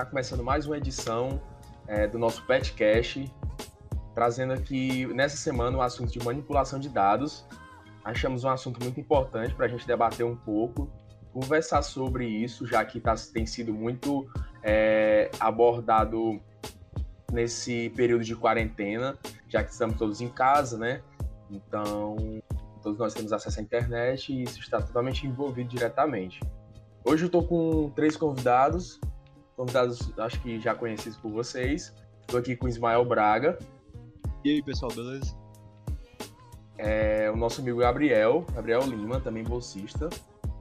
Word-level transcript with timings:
está 0.00 0.08
começando 0.08 0.42
mais 0.42 0.66
uma 0.66 0.78
edição 0.78 1.42
é, 1.86 2.06
do 2.06 2.18
nosso 2.18 2.42
PetCast, 2.46 3.30
trazendo 4.14 4.54
aqui 4.54 5.04
nessa 5.08 5.36
semana 5.36 5.76
o 5.76 5.82
assunto 5.82 6.10
de 6.10 6.24
manipulação 6.24 6.80
de 6.80 6.88
dados. 6.88 7.44
Achamos 8.02 8.42
um 8.42 8.48
assunto 8.48 8.82
muito 8.82 8.98
importante 8.98 9.54
para 9.54 9.66
a 9.66 9.68
gente 9.68 9.86
debater 9.86 10.24
um 10.24 10.34
pouco, 10.34 10.90
conversar 11.34 11.82
sobre 11.82 12.26
isso, 12.26 12.66
já 12.66 12.82
que 12.82 12.98
tá, 12.98 13.14
tem 13.30 13.44
sido 13.44 13.74
muito 13.74 14.26
é, 14.62 15.30
abordado 15.38 16.40
nesse 17.30 17.90
período 17.90 18.24
de 18.24 18.34
quarentena, 18.34 19.18
já 19.48 19.62
que 19.62 19.70
estamos 19.70 19.98
todos 19.98 20.22
em 20.22 20.30
casa, 20.30 20.78
né? 20.78 21.02
Então, 21.50 22.16
todos 22.82 22.98
nós 22.98 23.12
temos 23.12 23.34
acesso 23.34 23.60
à 23.60 23.62
internet 23.62 24.32
e 24.32 24.44
isso 24.44 24.60
está 24.60 24.80
totalmente 24.80 25.26
envolvido 25.26 25.68
diretamente. 25.68 26.40
Hoje 27.04 27.24
eu 27.24 27.26
estou 27.26 27.46
com 27.46 27.90
três 27.90 28.16
convidados, 28.16 28.98
convidados 29.60 30.10
acho 30.18 30.40
que 30.40 30.58
já 30.58 30.74
conhecidos 30.74 31.18
por 31.18 31.30
vocês. 31.30 31.94
Estou 32.22 32.40
aqui 32.40 32.56
com 32.56 32.66
Ismael 32.66 33.04
Braga. 33.04 33.58
E 34.42 34.50
aí, 34.50 34.62
pessoal, 34.62 34.90
beleza? 34.90 35.36
É, 36.78 37.30
o 37.30 37.36
nosso 37.36 37.60
amigo 37.60 37.78
Gabriel, 37.78 38.46
Gabriel 38.54 38.80
Lima, 38.80 39.20
também 39.20 39.44
bolsista. 39.44 40.08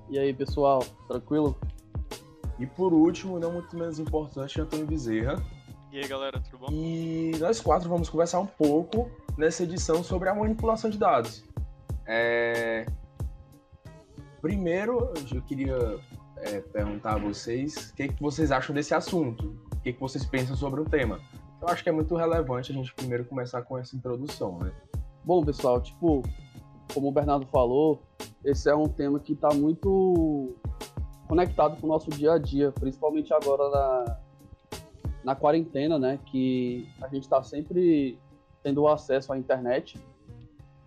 E 0.09 0.19
aí, 0.19 0.33
pessoal, 0.33 0.83
tranquilo? 1.07 1.57
E 2.59 2.65
por 2.65 2.91
último, 2.91 3.39
não 3.39 3.53
muito 3.53 3.73
menos 3.77 3.99
importante, 3.99 4.59
Antônio 4.59 4.85
Bezerra. 4.85 5.41
E 5.93 5.99
aí, 5.99 6.05
galera, 6.05 6.41
tudo 6.41 6.57
bom? 6.57 6.67
E 6.69 7.31
nós 7.39 7.61
quatro 7.61 7.87
vamos 7.87 8.09
conversar 8.09 8.41
um 8.41 8.47
pouco 8.47 9.09
nessa 9.37 9.63
edição 9.63 10.03
sobre 10.03 10.27
a 10.27 10.35
manipulação 10.35 10.89
de 10.89 10.97
dados. 10.97 11.45
É... 12.05 12.85
Primeiro, 14.41 15.13
eu 15.33 15.41
queria 15.43 16.01
é, 16.41 16.61
perguntar 16.61 17.15
a 17.15 17.17
vocês 17.17 17.91
o 17.91 17.95
que, 17.95 18.07
que 18.07 18.21
vocês 18.21 18.51
acham 18.51 18.73
desse 18.73 18.93
assunto, 18.93 19.55
o 19.73 19.79
que, 19.81 19.93
que 19.93 19.99
vocês 19.99 20.25
pensam 20.25 20.55
sobre 20.55 20.81
o 20.81 20.85
tema. 20.85 21.19
Eu 21.61 21.67
acho 21.67 21.83
que 21.83 21.89
é 21.89 21.91
muito 21.91 22.15
relevante 22.15 22.71
a 22.71 22.75
gente 22.75 22.93
primeiro 22.93 23.25
começar 23.25 23.61
com 23.63 23.77
essa 23.77 23.95
introdução, 23.95 24.59
né? 24.59 24.71
Bom, 25.23 25.43
pessoal, 25.43 25.81
tipo, 25.81 26.23
como 26.93 27.09
o 27.09 27.11
Bernardo 27.11 27.45
falou, 27.47 28.01
esse 28.43 28.69
é 28.69 28.75
um 28.75 28.87
tema 28.87 29.19
que 29.19 29.33
está 29.33 29.49
muito 29.53 30.55
conectado 31.27 31.79
com 31.79 31.85
o 31.85 31.89
nosso 31.89 32.09
dia 32.09 32.33
a 32.33 32.37
dia, 32.37 32.71
principalmente 32.71 33.33
agora 33.33 33.69
na, 33.69 34.19
na 35.23 35.35
quarentena, 35.35 35.99
né? 35.99 36.19
Que 36.25 36.89
a 37.01 37.07
gente 37.07 37.23
está 37.23 37.43
sempre 37.43 38.17
tendo 38.63 38.87
acesso 38.87 39.33
à 39.33 39.37
internet. 39.37 39.99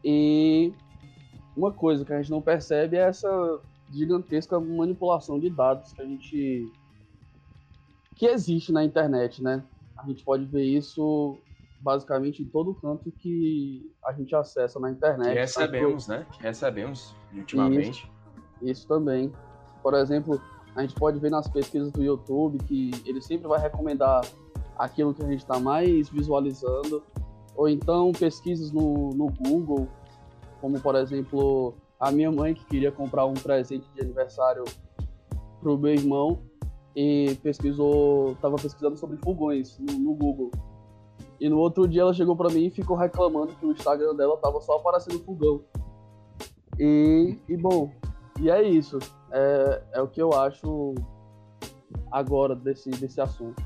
E 0.03 0.72
uma 1.56 1.70
coisa 1.70 2.05
que 2.05 2.12
a 2.12 2.16
gente 2.16 2.31
não 2.31 2.41
percebe 2.41 2.97
é 2.97 3.00
essa 3.00 3.61
gigantesca 3.93 4.59
manipulação 4.59 5.39
de 5.39 5.51
dados 5.51 5.93
que 5.93 6.03
a 6.03 6.05
gente 6.05 6.73
que 8.17 8.27
existe 8.27 8.73
na 8.73 8.84
internet, 8.84 9.43
né? 9.43 9.62
A 9.97 10.07
gente 10.07 10.25
pode 10.25 10.45
ver 10.45 10.65
isso 10.65 11.39
basicamente 11.81 12.43
em 12.43 12.47
todo 12.47 12.75
canto 12.75 13.11
que 13.11 13.91
a 14.05 14.12
gente 14.12 14.34
acessa 14.34 14.79
na 14.79 14.91
internet. 14.91 15.33
Que 15.33 15.41
recebemos, 15.41 16.07
né? 16.09 16.27
Que 16.33 16.43
recebemos 16.43 17.15
ultimamente. 17.34 18.09
Isso, 18.61 18.71
isso 18.71 18.89
também. 18.89 19.33
Por 19.83 19.95
exemplo, 19.95 20.41
a 20.77 20.83
gente 20.83 20.95
pode 20.95 21.19
ver 21.19 21.31
nas 21.31 21.49
pesquisas 21.49 21.91
do 21.91 22.03
YouTube 22.03 22.59
que 22.65 22.91
ele 23.05 23.21
sempre 23.21 23.49
vai 23.49 23.61
recomendar 23.61 24.25
aquilo 24.79 25.12
que 25.12 25.23
a 25.23 25.27
gente 25.27 25.41
está 25.41 25.59
mais 25.59 26.09
visualizando. 26.09 27.03
Ou 27.56 27.69
então 27.69 28.12
pesquisas 28.12 28.73
no, 28.73 29.11
no 29.11 29.27
Google, 29.27 29.89
como 30.61 30.81
por 30.81 30.95
exemplo 30.95 31.75
a 32.03 32.11
minha 32.11 32.33
mãe 32.33 32.53
que 32.53 32.64
queria 32.67 32.91
comprar 32.91 33.27
um 33.27 33.34
presente 33.34 33.89
de 33.95 34.00
aniversário 34.00 34.64
pro 35.61 35.78
meu 35.78 35.92
irmão 35.92 36.42
e 36.97 37.39
pesquisou, 37.44 38.34
tava 38.43 38.56
pesquisando 38.56 38.97
sobre 38.97 39.16
fogões 39.19 39.78
no, 39.78 39.97
no 40.00 40.15
Google. 40.16 40.50
E 41.38 41.49
no 41.49 41.59
outro 41.59 41.87
dia 41.87 42.03
ela 42.03 42.12
chegou 42.12 42.34
para 42.34 42.50
mim 42.50 42.66
e 42.66 42.71
ficou 42.71 42.97
reclamando 42.97 43.54
que 43.54 43.65
o 43.65 43.71
Instagram 43.71 44.16
dela 44.16 44.37
tava 44.38 44.60
só 44.60 44.78
aparecendo 44.78 45.21
fogão. 45.21 45.62
E, 46.77 47.38
e 47.49 47.56
bom, 47.56 47.93
e 48.41 48.50
é 48.50 48.60
isso. 48.60 48.98
É, 49.31 49.82
é 49.93 50.03
o 50.03 50.09
que 50.09 50.21
eu 50.21 50.32
acho 50.32 50.97
agora 52.10 52.56
desse, 52.56 52.91
desse 52.91 53.21
assunto. 53.21 53.62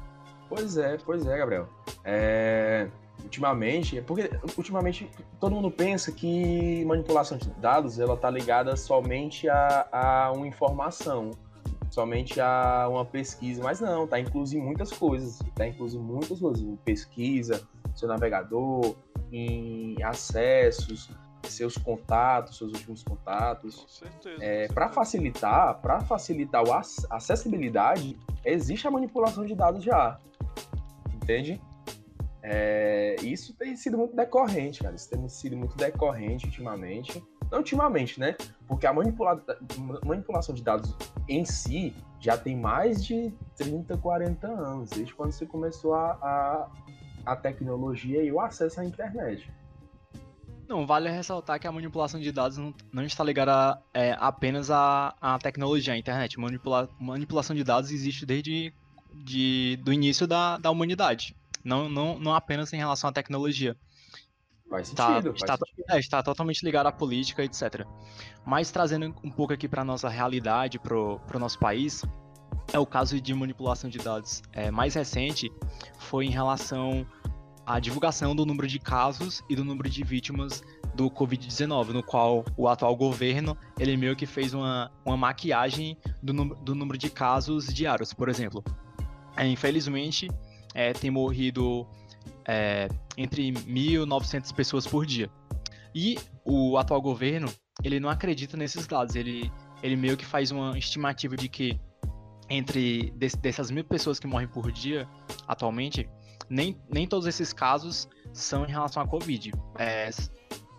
Pois 0.50 0.76
é, 0.76 0.98
pois 0.98 1.26
é, 1.26 1.38
Gabriel. 1.38 1.68
É 2.04 2.90
ultimamente, 3.26 3.98
é 3.98 4.00
porque 4.00 4.30
ultimamente 4.56 5.10
todo 5.38 5.54
mundo 5.54 5.70
pensa 5.70 6.10
que 6.10 6.84
manipulação 6.84 7.36
de 7.36 7.50
dados 7.60 7.98
ela 7.98 8.16
tá 8.16 8.30
ligada 8.30 8.76
somente 8.76 9.48
a, 9.48 9.88
a 9.92 10.32
uma 10.32 10.46
informação, 10.46 11.32
somente 11.90 12.40
a 12.40 12.88
uma 12.88 13.04
pesquisa, 13.04 13.62
mas 13.62 13.80
não, 13.80 14.06
tá 14.06 14.18
incluso 14.18 14.56
em 14.56 14.60
muitas 14.60 14.92
coisas, 14.92 15.40
tá 15.54 15.66
incluso 15.66 15.98
em 15.98 16.02
muitas 16.02 16.40
coisas, 16.40 16.62
em 16.62 16.76
pesquisa, 16.76 17.66
seu 17.94 18.08
navegador, 18.08 18.96
em 19.32 20.00
acessos, 20.02 21.10
seus 21.42 21.76
contatos, 21.76 22.58
seus 22.58 22.72
últimos 22.72 23.02
contatos. 23.02 23.76
Com 23.76 23.88
certeza. 23.88 24.44
É, 24.44 24.68
para 24.68 24.88
facilitar, 24.88 25.80
para 25.80 26.00
facilitar 26.00 26.62
a 26.68 27.16
acessibilidade, 27.16 28.16
existe 28.44 28.86
a 28.86 28.90
manipulação 28.90 29.44
de 29.44 29.54
dados 29.54 29.82
já. 29.82 30.18
Entende? 31.14 31.60
É, 32.48 33.16
isso 33.22 33.52
tem 33.54 33.74
sido 33.74 33.98
muito 33.98 34.14
decorrente, 34.14 34.80
cara. 34.80 34.94
Isso 34.94 35.10
tem 35.10 35.28
sido 35.28 35.56
muito 35.56 35.76
decorrente 35.76 36.46
ultimamente. 36.46 37.20
Não 37.50 37.58
ultimamente, 37.58 38.20
né? 38.20 38.36
Porque 38.68 38.86
a 38.86 38.92
manipula 38.92 39.44
manipulação 40.04 40.54
de 40.54 40.62
dados 40.62 40.94
em 41.28 41.44
si 41.44 41.92
já 42.20 42.38
tem 42.38 42.56
mais 42.56 43.04
de 43.04 43.32
30, 43.56 43.96
40 43.96 44.46
anos, 44.46 44.90
desde 44.90 45.12
quando 45.12 45.32
você 45.32 45.44
começou 45.44 45.94
a, 45.94 46.12
a, 46.12 47.32
a 47.32 47.36
tecnologia 47.36 48.22
e 48.22 48.30
o 48.30 48.40
acesso 48.40 48.80
à 48.80 48.84
internet. 48.84 49.50
Não, 50.68 50.86
vale 50.86 51.10
ressaltar 51.10 51.58
que 51.58 51.66
a 51.66 51.72
manipulação 51.72 52.20
de 52.20 52.30
dados 52.30 52.58
não, 52.58 52.72
não 52.92 53.02
está 53.02 53.24
ligada 53.24 53.82
é, 53.92 54.16
apenas 54.20 54.70
à, 54.70 55.16
à 55.20 55.36
tecnologia, 55.38 55.94
à 55.94 55.98
internet. 55.98 56.38
Manipula, 56.38 56.88
manipulação 57.00 57.56
de 57.56 57.64
dados 57.64 57.90
existe 57.90 58.24
desde 58.24 58.72
de, 59.12 59.80
do 59.82 59.92
início 59.92 60.28
da, 60.28 60.58
da 60.58 60.70
humanidade 60.70 61.34
não, 61.66 61.88
não, 61.88 62.18
não 62.18 62.34
apenas 62.34 62.72
em 62.72 62.76
relação 62.76 63.10
à 63.10 63.12
tecnologia. 63.12 63.76
Faz 64.70 64.90
tá, 64.90 65.16
sentido, 65.16 65.34
está, 65.34 65.58
faz 65.58 65.72
está, 65.78 65.96
é, 65.96 65.98
está 65.98 66.22
totalmente 66.22 66.62
ligado 66.62 66.86
à 66.86 66.92
política, 66.92 67.44
etc. 67.44 67.84
Mas 68.44 68.70
trazendo 68.70 69.14
um 69.22 69.30
pouco 69.30 69.52
aqui 69.52 69.68
para 69.68 69.84
nossa 69.84 70.08
realidade, 70.08 70.78
para 70.78 70.96
o 70.96 71.38
nosso 71.38 71.58
país, 71.58 72.02
é 72.72 72.78
o 72.78 72.86
caso 72.86 73.20
de 73.20 73.34
manipulação 73.34 73.90
de 73.90 73.98
dados 73.98 74.42
é, 74.52 74.70
mais 74.70 74.94
recente 74.94 75.52
foi 75.98 76.26
em 76.26 76.30
relação 76.30 77.06
à 77.64 77.80
divulgação 77.80 78.34
do 78.34 78.46
número 78.46 78.68
de 78.68 78.78
casos 78.78 79.42
e 79.48 79.56
do 79.56 79.64
número 79.64 79.88
de 79.88 80.02
vítimas 80.04 80.62
do 80.94 81.10
Covid-19, 81.10 81.88
no 81.88 82.02
qual 82.02 82.44
o 82.56 82.68
atual 82.68 82.94
governo 82.96 83.56
ele 83.78 83.96
meio 83.96 84.16
que 84.16 84.26
fez 84.26 84.54
uma, 84.54 84.90
uma 85.04 85.16
maquiagem 85.16 85.96
do, 86.22 86.32
do 86.56 86.74
número 86.74 86.96
de 86.96 87.10
casos 87.10 87.66
diários, 87.66 88.12
por 88.12 88.28
exemplo. 88.28 88.64
É, 89.36 89.46
infelizmente, 89.46 90.28
é, 90.76 90.92
tem 90.92 91.10
morrido 91.10 91.86
é, 92.46 92.86
entre 93.16 93.50
1.900 93.50 94.54
pessoas 94.54 94.86
por 94.86 95.06
dia. 95.06 95.30
E 95.94 96.18
o 96.44 96.76
atual 96.76 97.00
governo, 97.00 97.48
ele 97.82 97.98
não 97.98 98.10
acredita 98.10 98.58
nesses 98.58 98.86
dados, 98.86 99.16
ele, 99.16 99.50
ele 99.82 99.96
meio 99.96 100.18
que 100.18 100.24
faz 100.26 100.50
uma 100.50 100.78
estimativa 100.78 101.34
de 101.34 101.48
que 101.48 101.80
entre 102.50 103.10
dessas 103.40 103.70
mil 103.70 103.82
pessoas 103.82 104.20
que 104.20 104.26
morrem 104.26 104.46
por 104.46 104.70
dia 104.70 105.08
atualmente, 105.48 106.08
nem, 106.48 106.78
nem 106.92 107.08
todos 107.08 107.26
esses 107.26 107.54
casos 107.54 108.06
são 108.34 108.64
em 108.64 108.68
relação 108.68 109.02
à 109.02 109.06
Covid. 109.06 109.52
É, 109.78 110.10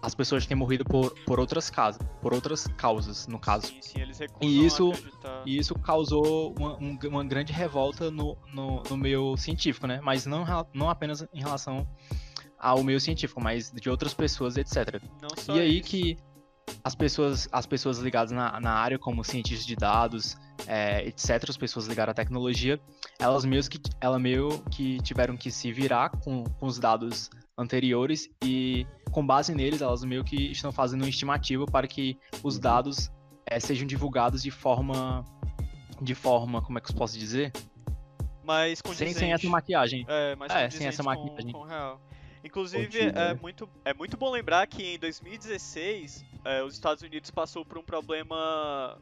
as 0.01 0.13
pessoas 0.13 0.45
têm 0.45 0.55
morrido 0.55 0.85
por, 0.85 1.13
por 1.25 1.39
outras 1.39 1.69
causas, 1.69 2.01
por 2.21 2.33
outras 2.33 2.67
causas, 2.77 3.27
no 3.27 3.39
caso. 3.39 3.67
Sim, 3.67 3.81
sim, 3.81 4.01
eles 4.01 4.19
e 4.41 4.65
isso, 4.65 4.91
e 5.45 5.57
isso 5.57 5.75
causou 5.75 6.53
uma, 6.57 6.77
uma 6.77 7.23
grande 7.23 7.51
revolta 7.51 8.11
no, 8.11 8.37
no, 8.53 8.83
no, 8.89 8.97
meio 8.97 9.35
científico, 9.37 9.87
né? 9.87 9.99
Mas 10.01 10.25
não, 10.25 10.45
não 10.73 10.89
apenas 10.89 11.27
em 11.33 11.39
relação 11.39 11.87
ao 12.59 12.83
meio 12.83 12.99
científico, 12.99 13.41
mas 13.41 13.71
de 13.71 13.89
outras 13.89 14.13
pessoas, 14.13 14.57
etc. 14.57 15.01
e 15.49 15.59
aí 15.59 15.79
isso. 15.79 15.89
que 15.89 16.17
as 16.83 16.95
pessoas, 16.95 17.47
as 17.51 17.65
pessoas 17.65 17.97
ligadas 17.99 18.31
na, 18.31 18.59
na 18.59 18.71
área, 18.71 18.97
como 18.99 19.23
cientistas 19.23 19.65
de 19.65 19.75
dados, 19.75 20.37
é, 20.65 21.07
etc., 21.07 21.49
as 21.49 21.57
pessoas 21.57 21.87
ligadas 21.87 22.11
à 22.11 22.15
tecnologia, 22.15 22.79
elas 23.19 23.45
meio 23.45 23.63
que, 23.69 23.79
ela 23.99 24.19
meio 24.19 24.59
que 24.71 24.99
tiveram 25.01 25.35
que 25.37 25.51
se 25.51 25.71
virar 25.71 26.09
com, 26.09 26.43
com 26.43 26.65
os 26.65 26.79
dados 26.79 27.29
anteriores 27.57 28.29
e 28.43 28.85
com 29.11 29.25
base 29.25 29.53
neles 29.55 29.81
elas 29.81 30.03
meio 30.03 30.23
que 30.23 30.51
estão 30.51 30.71
fazendo 30.71 31.01
uma 31.01 31.09
estimativa 31.09 31.65
para 31.65 31.87
que 31.87 32.17
os 32.43 32.55
uhum. 32.55 32.61
dados 32.61 33.11
é, 33.45 33.59
sejam 33.59 33.87
divulgados 33.87 34.43
de 34.43 34.51
forma 34.51 35.25
de 36.01 36.13
forma 36.13 36.61
como 36.61 36.77
é 36.77 36.81
que 36.81 36.91
eu 36.91 36.95
posso 36.95 37.17
dizer? 37.17 37.51
Mas 38.43 38.81
sem, 38.93 39.13
sem 39.13 39.33
essa 39.33 39.49
maquiagem. 39.49 40.05
É, 40.07 40.35
mas 40.35 40.49
é 40.53 40.69
sem 40.69 40.87
essa 40.87 41.03
maquiagem. 41.03 41.51
com, 41.51 41.59
com 41.59 41.65
real. 41.65 41.99
Inclusive, 42.43 42.99
é 43.13 43.33
muito, 43.33 43.69
é 43.83 43.93
muito 43.93 44.15
bom 44.15 44.29
lembrar 44.29 44.65
que 44.67 44.81
em 44.81 44.99
2016 44.99 46.23
é, 46.45 46.63
os 46.63 46.75
Estados 46.75 47.03
Unidos 47.03 47.29
passou 47.29 47.65
por 47.65 47.77
um 47.77 47.83
problema 47.83 48.97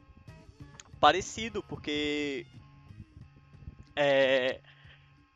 parecido, 0.98 1.62
porque 1.62 2.44
é, 3.94 4.60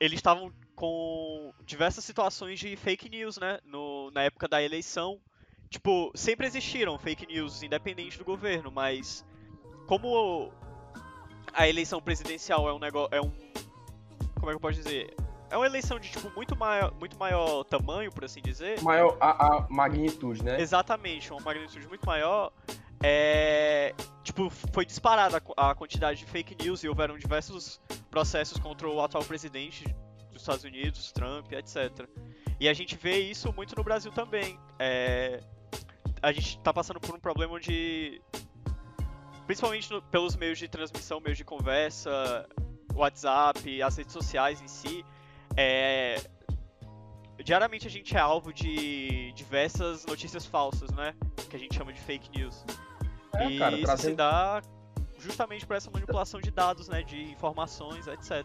eles 0.01 0.19
estavam 0.19 0.53
com 0.81 1.53
diversas 1.67 2.03
situações 2.03 2.59
de 2.59 2.75
fake 2.75 3.11
news, 3.11 3.37
né? 3.37 3.59
No, 3.67 4.11
na 4.13 4.23
época 4.23 4.49
da 4.49 4.63
eleição. 4.63 5.21
Tipo, 5.69 6.11
sempre 6.15 6.47
existiram 6.47 6.99
fake 6.99 7.27
news, 7.27 7.63
independente 7.63 8.17
do 8.17 8.25
governo, 8.25 8.73
mas 8.73 9.23
como 9.87 10.51
a 11.53 11.69
eleição 11.69 12.01
presidencial 12.01 12.67
é 12.67 12.73
um 12.73 12.79
negócio. 12.79 13.15
É 13.15 13.21
um. 13.21 13.31
Como 14.37 14.47
é 14.47 14.53
que 14.53 14.57
eu 14.57 14.61
posso 14.61 14.79
dizer? 14.79 15.15
É 15.51 15.57
uma 15.59 15.67
eleição 15.67 16.01
de 16.01 16.11
tipo 16.11 16.33
muito 16.35 16.57
maior, 16.57 16.95
muito 16.99 17.19
maior 17.19 17.63
tamanho, 17.65 18.11
por 18.11 18.25
assim 18.25 18.41
dizer. 18.41 18.81
Maior 18.81 19.19
a, 19.21 19.59
a 19.59 19.67
magnitude, 19.69 20.43
né? 20.43 20.59
Exatamente, 20.59 21.31
uma 21.31 21.43
magnitude 21.43 21.87
muito 21.89 22.07
maior. 22.07 22.53
É, 23.03 23.95
tipo, 24.25 24.49
foi 24.49 24.87
disparada 24.87 25.43
a 25.59 25.75
quantidade 25.75 26.21
de 26.21 26.25
fake 26.25 26.57
news 26.65 26.83
e 26.83 26.89
houveram 26.89 27.19
diversos 27.19 27.79
processos 28.11 28.59
contra 28.59 28.89
o 28.89 28.99
atual 29.03 29.25
presidente 29.25 29.85
dos 30.33 30.43
Estados 30.43 30.65
Unidos, 30.65 31.13
Trump, 31.13 31.53
etc. 31.53 32.09
E 32.59 32.69
a 32.69 32.73
gente 32.73 32.97
vê 32.97 33.19
isso 33.21 33.53
muito 33.53 33.75
no 33.77 33.83
Brasil 33.83 34.13
também. 34.13 34.59
É, 34.79 35.41
a 36.23 36.33
gente 36.33 36.59
está 36.59 36.73
passando 36.73 37.01
por 37.01 37.15
um 37.15 37.21
problema 37.21 37.55
onde, 37.55 38.21
principalmente 39.47 39.91
no, 39.91 40.03
pelos 40.03 40.37
meios 40.37 40.59
de 40.59 40.69
transmissão, 40.69 41.21
meios 41.21 41.39
de 41.39 41.45
conversa, 41.45 42.47
WhatsApp, 42.95 43.83
as 43.83 43.97
redes 43.97 44.13
sociais 44.13 44.61
em 44.61 44.69
si, 44.69 45.05
é, 45.57 46.17
diariamente 47.43 47.87
a 47.87 47.91
gente 47.91 48.17
é 48.17 48.21
alvo 48.21 48.53
de 48.53 49.33
diversas 49.33 50.05
notícias 50.07 50.45
falsas, 50.47 50.91
né? 50.93 51.15
Que 51.49 51.57
a 51.57 51.59
gente 51.59 51.75
chama 51.75 51.93
de 51.93 52.01
fake 52.01 52.31
news. 52.39 52.65
É, 53.35 53.51
e 53.51 53.59
cara, 53.59 53.77
isso 53.77 53.85
trazendo... 53.85 54.11
se 54.11 54.17
dá 54.17 54.63
justamente 55.19 55.67
por 55.67 55.77
essa 55.77 55.91
manipulação 55.91 56.41
de 56.41 56.51
dados, 56.51 56.89
né? 56.89 57.03
De 57.03 57.23
informações, 57.23 58.07
etc. 58.07 58.45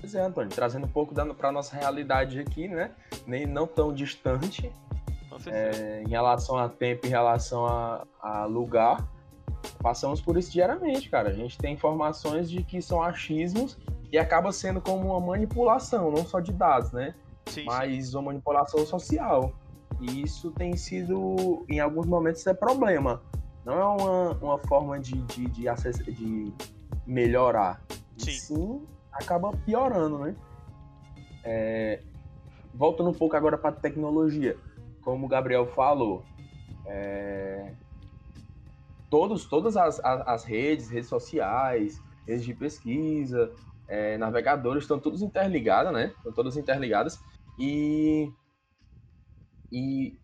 Pois 0.00 0.14
é, 0.14 0.22
Antônio, 0.22 0.50
trazendo 0.50 0.86
um 0.86 0.90
pouco 0.90 1.14
para 1.34 1.52
nossa 1.52 1.76
realidade 1.76 2.40
aqui, 2.40 2.66
né? 2.66 2.90
Nem 3.26 3.46
não 3.46 3.66
tão 3.66 3.92
distante 3.92 4.72
é, 5.46 6.02
em 6.02 6.08
relação 6.08 6.56
a 6.56 6.68
tempo, 6.68 7.06
em 7.06 7.10
relação 7.10 7.66
a, 7.66 8.06
a, 8.20 8.44
lugar. 8.46 9.06
Passamos 9.82 10.20
por 10.20 10.38
isso 10.38 10.50
diariamente, 10.50 11.10
cara. 11.10 11.28
A 11.28 11.32
gente 11.32 11.58
tem 11.58 11.74
informações 11.74 12.50
de 12.50 12.62
que 12.62 12.80
são 12.80 13.02
achismos 13.02 13.78
e 14.10 14.18
acaba 14.18 14.52
sendo 14.52 14.80
como 14.80 15.10
uma 15.10 15.20
manipulação, 15.20 16.10
não 16.10 16.24
só 16.24 16.40
de 16.40 16.52
dados, 16.52 16.92
né? 16.92 17.14
Sim, 17.46 17.64
mas 17.64 18.08
sim. 18.08 18.16
uma 18.16 18.22
manipulação 18.22 18.84
social. 18.86 19.52
E 20.00 20.22
isso 20.22 20.50
tem 20.52 20.76
sido, 20.76 21.64
em 21.68 21.78
alguns 21.78 22.06
momentos, 22.06 22.46
é 22.46 22.54
problema. 22.54 23.20
Não 23.64 23.74
é 23.74 23.84
uma, 23.84 24.30
uma 24.38 24.58
forma 24.58 24.98
de, 24.98 25.20
de, 25.22 25.46
de, 25.46 25.64
de 26.12 26.52
melhorar. 27.06 27.82
Sim. 28.16 28.30
sim, 28.32 28.82
acaba 29.12 29.52
piorando, 29.52 30.18
né? 30.18 30.36
É... 31.44 32.02
Voltando 32.74 33.10
um 33.10 33.14
pouco 33.14 33.36
agora 33.36 33.58
para 33.58 33.70
a 33.70 33.80
tecnologia. 33.80 34.56
Como 35.02 35.26
o 35.26 35.28
Gabriel 35.28 35.66
falou, 35.66 36.24
é... 36.86 37.74
Todos, 39.08 39.46
todas 39.46 39.76
as, 39.76 39.98
as, 40.04 40.28
as, 40.28 40.44
redes, 40.44 40.88
redes 40.88 41.08
sociais, 41.08 42.00
redes 42.26 42.44
de 42.44 42.54
pesquisa, 42.54 43.50
é, 43.88 44.16
navegadores, 44.16 44.84
estão 44.84 45.00
todos 45.00 45.20
interligadas, 45.20 45.92
né? 45.92 46.12
Estão 46.18 46.32
todas 46.32 46.56
interligadas. 46.56 47.20
E 47.58 48.32
e 49.72 50.18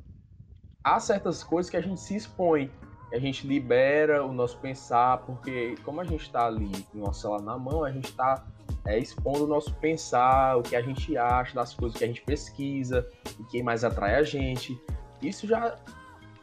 há 0.83 0.99
certas 0.99 1.45
coisas 1.45 1.71
que 1.71 1.77
a 1.77 1.81
gente 1.81 2.01
se 2.01 2.17
expõe, 2.17 2.71
a 3.13 3.19
gente 3.19 3.47
libera 3.47 4.25
o 4.25 4.33
nosso 4.33 4.59
pensar, 4.59 5.19
porque 5.19 5.77
como 5.85 6.01
a 6.01 6.05
gente 6.05 6.23
está 6.23 6.47
ali 6.47 6.71
com 6.91 6.99
o 6.99 7.01
nosso 7.03 7.21
celular 7.21 7.43
na 7.43 7.57
mão, 7.57 7.85
a 7.85 7.93
gente 7.93 8.07
está 8.07 8.45
é, 8.87 8.99
expondo 8.99 9.45
o 9.45 9.47
nosso 9.47 9.75
pensar, 9.75 10.57
o 10.57 10.63
que 10.63 10.77
a 10.77 10.83
gente 10.83 11.17
acha 11.17 11.55
das 11.55 11.75
coisas 11.75 11.99
que 11.99 12.05
a 12.05 12.07
gente 12.07 12.23
pesquisa, 12.23 13.07
o 13.39 13.45
que 13.45 13.63
mais 13.63 13.85
atrai 13.85 14.15
a 14.15 14.23
gente. 14.23 14.81
Isso 15.21 15.47
já 15.47 15.77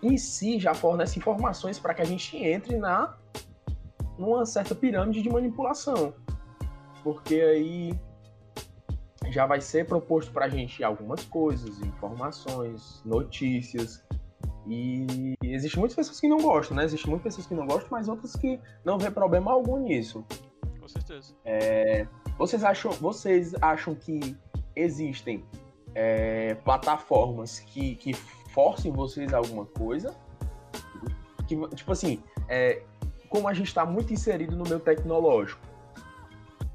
em 0.01 0.17
si 0.17 0.59
já 0.59 0.73
fornece 0.73 1.19
informações 1.19 1.79
para 1.79 1.93
que 1.93 2.01
a 2.01 2.05
gente 2.05 2.35
entre 2.37 2.77
na 2.77 3.17
numa 4.17 4.45
certa 4.45 4.75
pirâmide 4.75 5.21
de 5.21 5.29
manipulação. 5.29 6.13
Porque 7.03 7.35
aí 7.35 7.99
já 9.31 9.45
vai 9.45 9.61
ser 9.61 9.87
proposto 9.87 10.31
para 10.31 10.45
a 10.45 10.49
gente 10.49 10.83
algumas 10.83 11.23
coisas, 11.25 11.79
informações, 11.81 13.01
notícias. 13.05 14.03
E 14.67 15.35
existem 15.43 15.79
muitas 15.79 15.95
pessoas 15.95 16.19
que 16.19 16.27
não 16.27 16.37
gostam, 16.37 16.77
né? 16.77 16.85
Existem 16.85 17.09
muitas 17.09 17.33
pessoas 17.33 17.47
que 17.47 17.55
não 17.55 17.65
gostam, 17.65 17.89
mas 17.91 18.07
outras 18.07 18.35
que 18.35 18.59
não 18.85 18.97
vê 18.97 19.09
problema 19.09 19.51
algum 19.51 19.77
nisso. 19.77 20.23
Com 20.79 20.87
certeza. 20.87 21.33
É, 21.43 22.07
vocês, 22.37 22.63
acham, 22.63 22.91
vocês 22.91 23.53
acham 23.61 23.95
que 23.95 24.35
existem 24.75 25.43
é, 25.95 26.55
plataformas 26.55 27.59
que, 27.59 27.95
que 27.95 28.13
forcem 28.13 28.91
vocês 28.91 29.33
a 29.33 29.37
alguma 29.37 29.65
coisa? 29.65 30.15
Que, 31.47 31.55
tipo 31.75 31.91
assim, 31.91 32.21
é, 32.47 32.81
como 33.29 33.47
a 33.47 33.53
gente 33.53 33.67
está 33.67 33.85
muito 33.85 34.13
inserido 34.13 34.55
no 34.55 34.63
meio 34.63 34.79
tecnológico, 34.79 35.61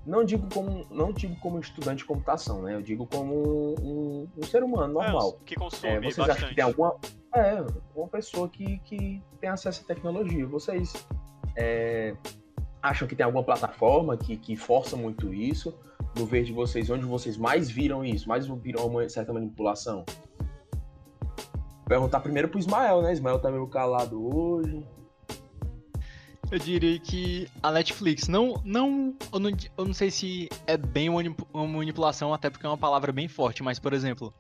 não 0.09 0.25
digo 0.25 0.49
como 0.53 0.87
não 0.91 1.13
digo 1.13 1.37
como 1.37 1.59
estudante 1.61 1.99
de 1.99 2.07
computação, 2.07 2.63
né? 2.63 2.75
Eu 2.75 2.83
digo 2.83 3.07
como 3.07 3.75
um, 3.79 4.29
um 4.37 4.43
ser 4.43 4.63
humano 4.63 5.01
é, 5.03 5.05
normal. 5.05 5.39
É, 5.41 5.45
que 5.45 5.55
consome 5.55 5.93
é, 5.93 6.01
vocês 6.01 6.17
bastante. 6.17 6.37
acham 6.39 6.49
que 6.49 6.55
tem 6.55 6.65
alguma 6.65 6.97
é 7.35 7.65
uma 7.95 8.09
pessoa 8.09 8.49
que, 8.49 8.79
que 8.79 9.23
tem 9.39 9.51
acesso 9.51 9.83
à 9.83 9.87
tecnologia? 9.87 10.47
Vocês 10.47 11.07
é, 11.57 12.15
acham 12.83 13.07
que 13.07 13.15
tem 13.17 13.25
alguma 13.25 13.45
plataforma 13.45 14.17
que, 14.17 14.37
que 14.37 14.57
força 14.57 14.97
muito 14.97 15.33
isso? 15.33 15.75
No 16.17 16.27
ver 16.27 16.45
de 16.45 16.53
vocês, 16.53 16.89
onde 16.91 17.05
vocês 17.05 17.37
mais 17.37 17.71
viram 17.71 18.05
isso, 18.05 18.29
mais 18.29 18.47
viram 18.47 18.87
uma 18.87 19.09
certa 19.09 19.33
manipulação? 19.33 20.05
Perguntar 21.87 22.21
primeiro 22.21 22.49
pro 22.49 22.59
Ismael, 22.59 23.03
né? 23.03 23.13
Ismael 23.13 23.39
tá 23.39 23.51
meio 23.51 23.67
calado 23.67 24.37
hoje. 24.37 24.85
Eu 26.51 26.59
diria 26.59 26.99
que 26.99 27.47
a 27.63 27.71
Netflix 27.71 28.27
não. 28.27 28.61
não 28.65 29.15
eu, 29.33 29.39
não 29.39 29.51
eu 29.77 29.85
não 29.85 29.93
sei 29.93 30.11
se 30.11 30.49
é 30.67 30.77
bem 30.77 31.11
uma 31.11 31.23
manipulação, 31.67 32.33
até 32.33 32.49
porque 32.49 32.65
é 32.65 32.69
uma 32.69 32.79
palavra 32.79 33.13
bem 33.13 33.29
forte, 33.29 33.63
mas, 33.63 33.79
por 33.79 33.93
exemplo, 33.93 34.33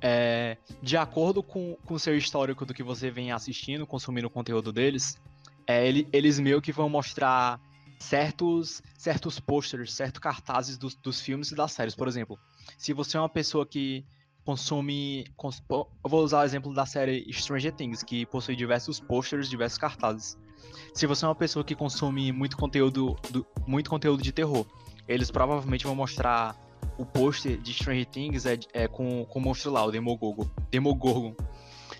é, 0.00 0.56
de 0.82 0.96
acordo 0.96 1.42
com, 1.42 1.76
com 1.84 1.94
o 1.94 1.98
seu 1.98 2.16
histórico 2.16 2.64
do 2.64 2.72
que 2.72 2.82
você 2.82 3.10
vem 3.10 3.30
assistindo, 3.30 3.86
consumindo 3.86 4.26
o 4.26 4.30
conteúdo 4.30 4.72
deles, 4.72 5.18
é, 5.66 5.86
ele, 5.86 6.08
eles 6.12 6.38
meio 6.38 6.62
que 6.62 6.72
vão 6.72 6.88
mostrar 6.88 7.60
certos, 7.98 8.82
certos 8.96 9.40
posters, 9.40 9.92
certos 9.92 10.20
cartazes 10.20 10.76
dos, 10.76 10.94
dos 10.94 11.20
filmes 11.20 11.50
e 11.50 11.54
das 11.54 11.72
séries. 11.72 11.94
Por 11.94 12.08
exemplo, 12.08 12.38
se 12.78 12.92
você 12.92 13.16
é 13.16 13.20
uma 13.20 13.28
pessoa 13.28 13.66
que 13.66 14.04
consome. 14.44 15.26
Cons, 15.36 15.62
eu 15.70 15.88
vou 16.04 16.22
usar 16.22 16.40
o 16.40 16.44
exemplo 16.44 16.74
da 16.74 16.84
série 16.84 17.26
Stranger 17.32 17.72
Things, 17.72 18.02
que 18.02 18.26
possui 18.26 18.54
diversos 18.54 19.00
posters, 19.00 19.48
diversos 19.48 19.78
cartazes 19.78 20.36
se 20.92 21.06
você 21.06 21.24
é 21.24 21.28
uma 21.28 21.34
pessoa 21.34 21.64
que 21.64 21.74
consome 21.74 22.32
muito 22.32 22.56
conteúdo, 22.56 23.16
do, 23.30 23.46
muito 23.66 23.90
conteúdo 23.90 24.22
de 24.22 24.32
terror, 24.32 24.66
eles 25.08 25.30
provavelmente 25.30 25.84
vão 25.84 25.94
mostrar 25.94 26.56
o 26.96 27.04
pôster 27.04 27.58
de 27.58 27.72
Stranger 27.72 28.06
Things 28.06 28.46
é, 28.46 28.58
é 28.72 28.88
com, 28.88 29.24
com 29.24 29.38
o 29.38 29.42
monstro 29.42 29.72
lá, 29.72 29.84
o 29.84 29.90
Demogorgon. 29.90 30.48
Demogorgon. 30.70 31.34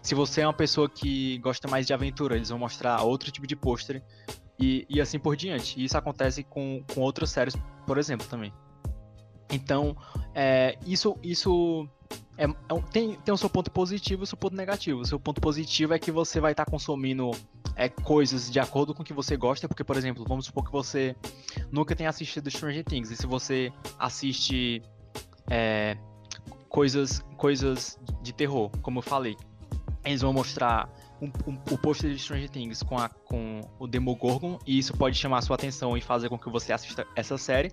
Se 0.02 0.14
você 0.14 0.42
é 0.42 0.46
uma 0.46 0.52
pessoa 0.52 0.88
que 0.88 1.38
gosta 1.38 1.66
mais 1.66 1.86
de 1.86 1.94
aventura, 1.94 2.36
eles 2.36 2.50
vão 2.50 2.58
mostrar 2.58 3.02
outro 3.02 3.30
tipo 3.30 3.46
de 3.46 3.56
pôster 3.56 4.02
e, 4.58 4.86
e 4.88 5.00
assim 5.00 5.18
por 5.18 5.36
diante. 5.36 5.78
E 5.78 5.84
isso 5.84 5.96
acontece 5.96 6.42
com, 6.42 6.82
com 6.94 7.00
outras 7.00 7.30
séries, 7.30 7.56
por 7.86 7.98
exemplo, 7.98 8.26
também. 8.26 8.52
Então, 9.50 9.96
é, 10.34 10.76
isso, 10.86 11.16
isso 11.22 11.88
é, 12.36 12.44
é, 12.44 12.80
tem, 12.90 13.14
tem 13.16 13.34
o 13.34 13.36
seu 13.36 13.48
ponto 13.48 13.70
positivo 13.70 14.22
e 14.22 14.24
o 14.24 14.26
seu 14.26 14.38
ponto 14.38 14.56
negativo. 14.56 15.00
O 15.00 15.06
seu 15.06 15.20
ponto 15.20 15.40
positivo 15.40 15.94
é 15.94 15.98
que 15.98 16.10
você 16.10 16.40
vai 16.40 16.52
estar 16.52 16.64
tá 16.64 16.70
consumindo 16.70 17.30
é, 17.76 17.88
coisas 17.88 18.50
de 18.50 18.58
acordo 18.58 18.94
com 18.94 19.02
o 19.02 19.04
que 19.04 19.12
você 19.12 19.36
gosta, 19.36 19.68
porque, 19.68 19.84
por 19.84 19.96
exemplo, 19.96 20.24
vamos 20.26 20.46
supor 20.46 20.64
que 20.64 20.72
você 20.72 21.14
nunca 21.70 21.94
tenha 21.94 22.10
assistido 22.10 22.50
Stranger 22.50 22.84
Things, 22.84 23.10
e 23.10 23.16
se 23.16 23.26
você 23.26 23.72
assiste 23.98 24.82
é, 25.50 25.96
coisas, 26.68 27.24
coisas 27.36 27.98
de 28.22 28.32
terror, 28.32 28.70
como 28.82 28.98
eu 28.98 29.02
falei, 29.02 29.36
eles 30.04 30.20
vão 30.20 30.32
mostrar 30.32 30.88
um, 31.20 31.26
um, 31.50 31.58
o 31.70 31.78
pôster 31.78 32.10
de 32.10 32.18
Stranger 32.18 32.50
Things 32.50 32.82
com, 32.82 32.98
a, 32.98 33.08
com 33.08 33.60
o 33.78 33.86
Demogorgon, 33.86 34.58
e 34.66 34.78
isso 34.78 34.96
pode 34.96 35.16
chamar 35.16 35.42
sua 35.42 35.56
atenção 35.56 35.96
e 35.96 36.00
fazer 36.00 36.28
com 36.28 36.38
que 36.38 36.48
você 36.50 36.72
assista 36.72 37.06
essa 37.16 37.38
série. 37.38 37.72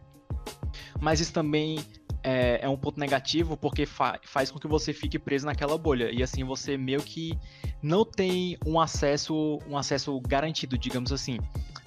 Mas 0.99 1.19
isso 1.19 1.33
também 1.33 1.79
é, 2.23 2.59
é 2.63 2.69
um 2.69 2.77
ponto 2.77 2.99
negativo 2.99 3.57
porque 3.57 3.85
fa 3.85 4.19
faz 4.23 4.51
com 4.51 4.59
que 4.59 4.67
você 4.67 4.93
fique 4.93 5.17
preso 5.17 5.45
naquela 5.45 5.77
bolha. 5.77 6.11
E 6.11 6.21
assim 6.23 6.43
você 6.43 6.77
meio 6.77 7.01
que 7.01 7.37
não 7.81 8.05
tem 8.05 8.57
um 8.65 8.79
acesso, 8.79 9.59
um 9.67 9.77
acesso 9.77 10.19
garantido, 10.21 10.77
digamos 10.77 11.11
assim, 11.11 11.39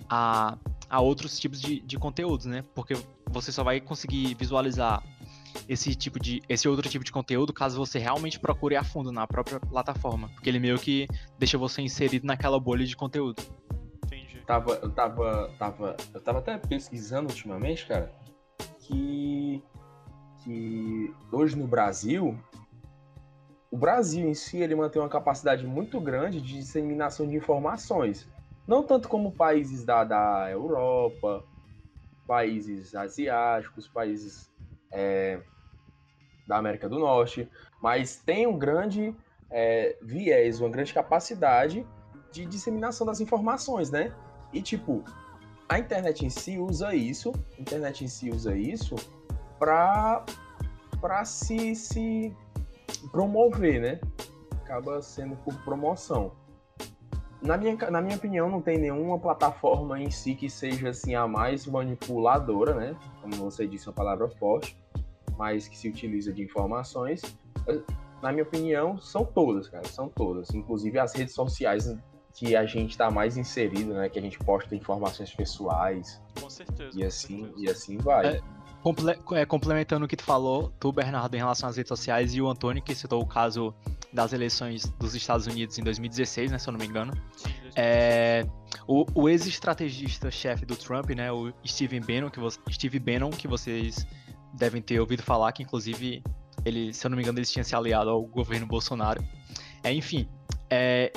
a, 0.09 0.59
a 0.89 1.01
outros 1.01 1.39
tipos 1.39 1.61
de, 1.61 1.81
de 1.81 1.99
conteúdos, 1.99 2.47
né? 2.47 2.65
Porque 2.75 2.95
você 3.31 3.51
só 3.53 3.63
vai 3.63 3.81
conseguir 3.81 4.35
visualizar 4.35 5.03
esse 5.69 5.95
tipo 5.95 6.19
de 6.19 6.43
esse 6.49 6.69
outro 6.69 6.89
tipo 6.89 7.05
de 7.05 7.13
conteúdo 7.13 7.53
caso 7.53 7.77
você 7.77 7.99
realmente 7.99 8.39
procure 8.39 8.77
a 8.77 8.85
fundo 8.85 9.11
na 9.11 9.27
própria 9.27 9.61
plataforma, 9.61 10.29
porque 10.31 10.49
ele 10.49 10.59
meio 10.59 10.79
que 10.79 11.09
deixa 11.39 11.57
você 11.57 11.83
inserido 11.83 12.27
naquela 12.27 12.59
bolha 12.59 12.85
de 12.85 12.97
conteúdo. 12.97 13.43
Entendi. 14.05 14.43
Tava, 14.47 14.73
eu 14.75 14.91
tava, 14.91 15.51
tava, 15.59 15.97
eu 16.13 16.21
tava 16.21 16.39
até 16.39 16.59
pesquisando 16.59 17.31
ultimamente, 17.31 17.87
cara, 17.87 18.13
que 18.81 19.63
que 20.45 21.15
hoje 21.33 21.57
no 21.57 21.67
Brasil, 21.67 22.39
o 23.71 23.79
Brasil 23.79 24.29
em 24.29 24.35
si 24.35 24.59
ele 24.59 24.75
mantém 24.75 25.01
uma 25.01 25.09
capacidade 25.09 25.67
muito 25.67 25.99
grande 26.01 26.41
de 26.41 26.59
disseminação 26.59 27.27
de 27.27 27.35
informações. 27.35 28.29
Não 28.67 28.83
tanto 28.83 29.09
como 29.09 29.33
países 29.33 29.85
da, 29.85 30.05
da 30.05 30.51
Europa, 30.51 31.45
países 32.27 32.95
asiáticos, 32.95 33.89
países 33.89 34.51
é, 34.95 35.41
da 36.47 36.57
América 36.57 36.89
do 36.89 36.99
Norte, 36.99 37.51
mas 37.83 38.17
tem 38.17 38.47
um 38.47 38.57
grande 38.57 39.15
é, 39.51 39.97
viés, 40.01 40.61
uma 40.61 40.71
grande 40.71 40.95
capacidade 40.95 41.87
de 42.33 42.47
disseminação 42.47 43.07
das 43.07 43.21
informações, 43.21 43.91
né? 43.91 44.15
E 44.53 44.63
tipo, 44.63 45.05
a 45.69 45.79
internet 45.79 46.25
em 46.25 46.31
si 46.31 46.59
usa 46.59 46.95
isso, 46.95 47.33
a 47.59 47.61
internet 47.61 48.05
em 48.05 48.09
si 48.09 48.31
usa 48.31 48.57
isso 48.57 48.95
para 49.59 50.25
para 51.01 51.25
se, 51.27 51.75
se 51.75 52.35
promover, 53.11 53.81
né? 53.81 54.01
Acaba 54.63 55.03
sendo 55.03 55.37
por 55.37 55.55
promoção. 55.63 56.33
Na 57.43 57.59
minha, 57.59 57.77
na 57.91 58.01
minha 58.01 58.17
opinião, 58.17 58.49
não 58.49 58.63
tem 58.63 58.79
nenhuma 58.79 59.19
plataforma 59.19 60.01
em 60.01 60.11
si 60.11 60.35
que 60.35 60.49
seja 60.49 60.89
assim 60.89 61.15
a 61.15 61.29
mais 61.29 61.67
manipuladora, 61.67 62.73
né? 62.75 62.97
Como 63.21 63.35
você 63.37 63.67
disse, 63.67 63.87
uma 63.87 63.93
palavra 63.93 64.29
forte, 64.31 64.79
mas 65.39 65.69
que 65.69 65.77
se 65.77 65.89
utiliza 65.89 66.33
de 66.33 66.43
informações. 66.43 67.23
Na 68.23 68.33
minha 68.33 68.45
opinião, 68.45 68.99
são 68.99 69.25
todas, 69.25 69.69
cara, 69.69 69.87
são 69.89 70.09
todas. 70.09 70.51
Inclusive 70.55 70.99
as 70.99 71.15
redes 71.15 71.35
sociais 71.35 71.95
que 72.35 72.57
a 72.57 72.67
gente 72.67 72.91
está 72.91 73.11
mais 73.11 73.37
inserido, 73.37 73.95
né? 73.95 74.09
Que 74.09 74.19
a 74.19 74.23
gente 74.23 74.39
posta 74.39 74.75
informações 74.75 75.33
pessoais. 75.35 76.21
Com 76.41 76.51
certeza. 76.51 76.99
E 76.99 77.05
assim, 77.05 77.45
certeza. 77.45 77.65
e 77.65 77.71
assim 77.71 77.97
vai. 77.99 78.27
É, 78.27 78.41
comple 78.83 79.17
é, 79.33 79.47
complementando 79.47 80.05
o 80.05 80.09
que 80.09 80.17
tu 80.17 80.25
falou, 80.25 80.73
tu, 80.81 80.93
Bernardo, 80.93 81.35
em 81.35 81.39
relação 81.39 81.69
às 81.69 81.77
redes 81.77 81.89
sociais, 81.89 82.35
e 82.35 82.43
o 82.43 82.49
Antônio, 82.49 82.83
que 82.83 82.95
citou 82.95 83.23
o 83.23 83.27
caso 83.27 83.73
das 84.13 84.33
eleições 84.33 84.85
dos 84.99 85.15
Estados 85.15 85.47
Unidos 85.47 85.79
em 85.79 85.83
2016, 85.83 86.51
né? 86.51 86.59
Se 86.59 86.69
eu 86.69 86.73
não 86.73 86.79
me 86.79 86.87
engano. 86.87 87.13
É, 87.77 88.45
o, 88.87 89.07
o 89.15 89.29
ex-estrategista-chefe 89.29 90.67
do 90.67 90.77
Trump, 90.77 91.11
né? 91.11 91.31
O 91.31 91.53
Steve 91.65 92.01
Bannon, 92.01 92.31
que, 92.31 92.41
Steve 92.73 92.99
Bannon, 92.99 93.31
que 93.31 93.47
vocês 93.47 94.07
devem 94.55 94.81
ter 94.81 95.01
ouvido 95.01 95.23
falar, 95.23 95.53
que 95.53 95.63
inclusive 95.63 96.23
ele, 96.65 96.93
se 96.93 97.07
eu 97.07 97.11
não 97.11 97.17
me 97.17 97.23
engano, 97.23 97.39
ele 97.39 97.47
tinha 97.47 97.65
se 97.65 97.75
aliado 97.75 98.11
ao 98.11 98.23
governo 98.23 98.67
Bolsonaro. 98.67 99.23
É, 99.83 99.93
enfim, 99.93 100.29
é, 100.71 101.13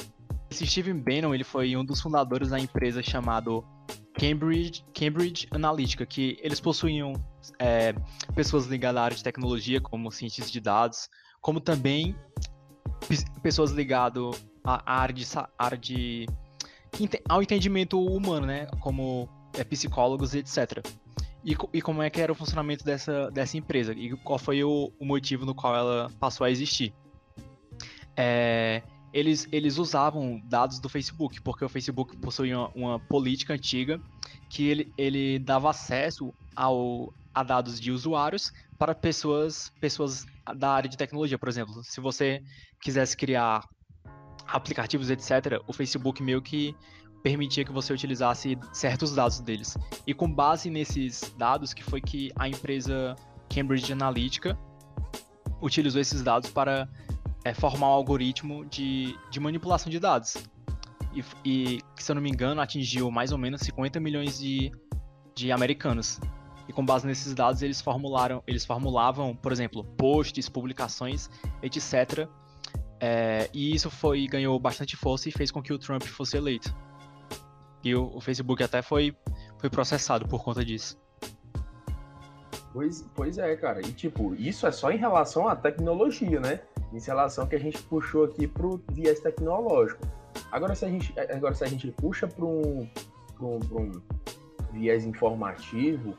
esse 0.50 0.66
Steven 0.66 1.00
Bannon, 1.00 1.34
ele 1.34 1.44
foi 1.44 1.76
um 1.76 1.86
dos 1.86 2.02
fundadores 2.02 2.50
da 2.50 2.60
empresa 2.60 3.02
chamado 3.02 3.64
Cambridge, 4.14 4.84
Cambridge 4.94 5.48
Analytica, 5.52 6.06
que 6.06 6.38
eles 6.42 6.60
possuíam 6.60 7.14
é, 7.60 7.94
pessoas 8.36 8.66
ligadas 8.66 9.02
à 9.02 9.04
área 9.06 9.18
de 9.18 9.24
tecnologia, 9.24 9.80
como 9.80 10.12
cientistas 10.12 10.52
de 10.52 10.60
dados, 10.60 11.10
como 11.42 11.62
também 11.62 12.16
pessoas 13.42 13.72
ligadas 13.72 14.44
à 14.64 15.02
área 15.02 15.14
de, 15.14 15.26
área 15.58 15.78
de 15.78 16.26
ao 17.30 17.42
entendimento 17.42 18.04
humano, 18.04 18.48
né, 18.48 18.68
como 18.80 19.30
é, 19.54 19.64
psicólogos, 19.64 20.34
etc. 20.34 20.84
E, 21.48 21.56
e, 21.74 21.82
como 21.82 22.04
é 22.04 22.10
que 22.10 22.20
era 22.20 22.30
o 22.30 22.36
funcionamento 22.36 22.84
dessa, 22.84 23.32
dessa 23.32 23.58
empresa 23.58 23.94
e 23.94 24.14
qual 24.18 24.38
foi 24.38 24.66
o, 24.66 24.92
o 25.00 25.06
motivo 25.06 25.46
no 25.46 25.56
qual 25.56 25.74
ela 25.74 26.12
passou 26.20 26.44
a 26.44 26.52
existir. 26.52 26.94
É, 28.18 28.84
eles, 29.14 29.48
eles 29.50 29.78
usavam 29.78 30.42
dados 30.44 30.78
do 30.78 30.90
Facebook, 30.90 31.40
porque 31.42 31.64
o 31.64 31.70
Facebook 31.70 32.18
possuía 32.18 32.60
uma, 32.60 32.72
uma 32.76 33.00
política 33.00 33.54
antiga 33.54 33.98
que 34.50 34.68
ele, 34.68 34.94
ele 34.98 35.40
dava 35.40 35.70
acesso 35.70 36.34
ao, 36.54 37.14
a 37.34 37.44
dados 37.44 37.80
de 37.80 37.94
usuários 37.94 38.52
para 38.78 38.94
pessoas, 38.94 39.72
pessoas 39.80 40.26
da 40.54 40.72
área 40.72 40.90
de 40.90 40.98
tecnologia, 40.98 41.40
por 41.40 41.48
exemplo. 41.48 41.82
Se 41.82 42.02
você 42.02 42.44
quisesse 42.82 43.16
criar 43.16 43.64
aplicativos, 44.46 45.10
etc., 45.10 45.62
o 45.66 45.72
Facebook 45.72 46.22
meio 46.22 46.42
que 46.42 46.76
permitia 47.28 47.66
que 47.66 47.74
você 47.74 47.92
utilizasse 47.92 48.58
certos 48.72 49.14
dados 49.14 49.42
deles. 49.42 49.78
E 50.06 50.14
com 50.14 50.32
base 50.32 50.70
nesses 50.70 51.34
dados 51.38 51.74
que 51.74 51.84
foi 51.84 52.00
que 52.00 52.32
a 52.38 52.48
empresa 52.48 53.16
Cambridge 53.54 53.92
Analytica 53.92 54.58
utilizou 55.62 56.00
esses 56.00 56.24
dados 56.24 56.50
para 56.50 56.88
é, 57.44 57.54
formar 57.54 57.88
um 57.88 57.92
algoritmo 57.92 58.66
de, 58.66 59.14
de 59.30 59.42
manipulação 59.42 59.90
de 59.90 60.00
dados. 60.00 60.38
E, 61.14 61.22
e, 61.44 61.82
se 61.98 62.10
eu 62.10 62.16
não 62.16 62.22
me 62.22 62.30
engano, 62.30 62.62
atingiu 62.62 63.12
mais 63.12 63.34
ou 63.34 63.38
menos 63.38 63.60
50 63.60 64.00
milhões 64.00 64.40
de, 64.40 64.72
de 65.36 65.52
americanos. 65.52 66.22
E 66.66 66.72
com 66.72 66.86
base 66.86 67.06
nesses 67.06 67.34
dados, 67.34 67.62
eles 67.62 67.82
formularam, 67.82 68.42
eles 68.48 68.64
formulavam, 68.64 69.36
por 69.36 69.52
exemplo, 69.52 69.84
posts, 69.84 70.48
publicações, 70.48 71.30
etc. 71.62 72.26
É, 73.02 73.50
e 73.54 73.76
isso 73.76 73.90
foi 73.90 74.28
ganhou 74.28 74.58
bastante 74.58 74.96
força 74.96 75.28
e 75.28 75.32
fez 75.32 75.52
com 75.52 75.62
que 75.62 75.74
o 75.74 75.78
Trump 75.78 76.04
fosse 76.04 76.38
eleito. 76.38 76.74
E 77.84 77.96
o, 77.96 78.16
o 78.16 78.22
Facebook 78.22 78.62
até 78.64 78.82
foi, 78.82 79.16
foi 79.58 79.70
processado 79.70 80.28
por 80.28 80.44
conta 80.44 80.64
disso. 80.64 81.00
Pois, 82.74 83.06
pois 83.16 83.38
é, 83.38 83.56
cara. 83.56 83.82
E 83.82 83.92
tipo, 83.92 84.36
isso 84.36 84.68
é 84.68 84.72
só 84.72 84.92
em 84.92 84.98
relação 84.98 85.48
à 85.48 85.56
tecnologia, 85.56 86.40
né? 86.40 86.60
Em 86.94 87.00
relação 87.00 87.48
que 87.48 87.56
a 87.56 87.60
gente 87.60 87.82
puxou 87.84 88.26
aqui 88.26 88.48
pro 88.48 88.82
viés 88.92 89.20
tecnológico. 89.20 90.06
Agora 90.52 90.76
se 90.76 90.86
a 90.86 90.90
gente, 90.90 91.14
agora, 91.20 91.54
se 91.54 91.64
a 91.64 91.68
gente 91.68 91.92
puxa 91.92 92.28
para 92.28 92.46
um, 92.46 92.88
um, 93.42 93.60
um 93.72 93.92
viés 94.72 95.06
informativo 95.06 96.16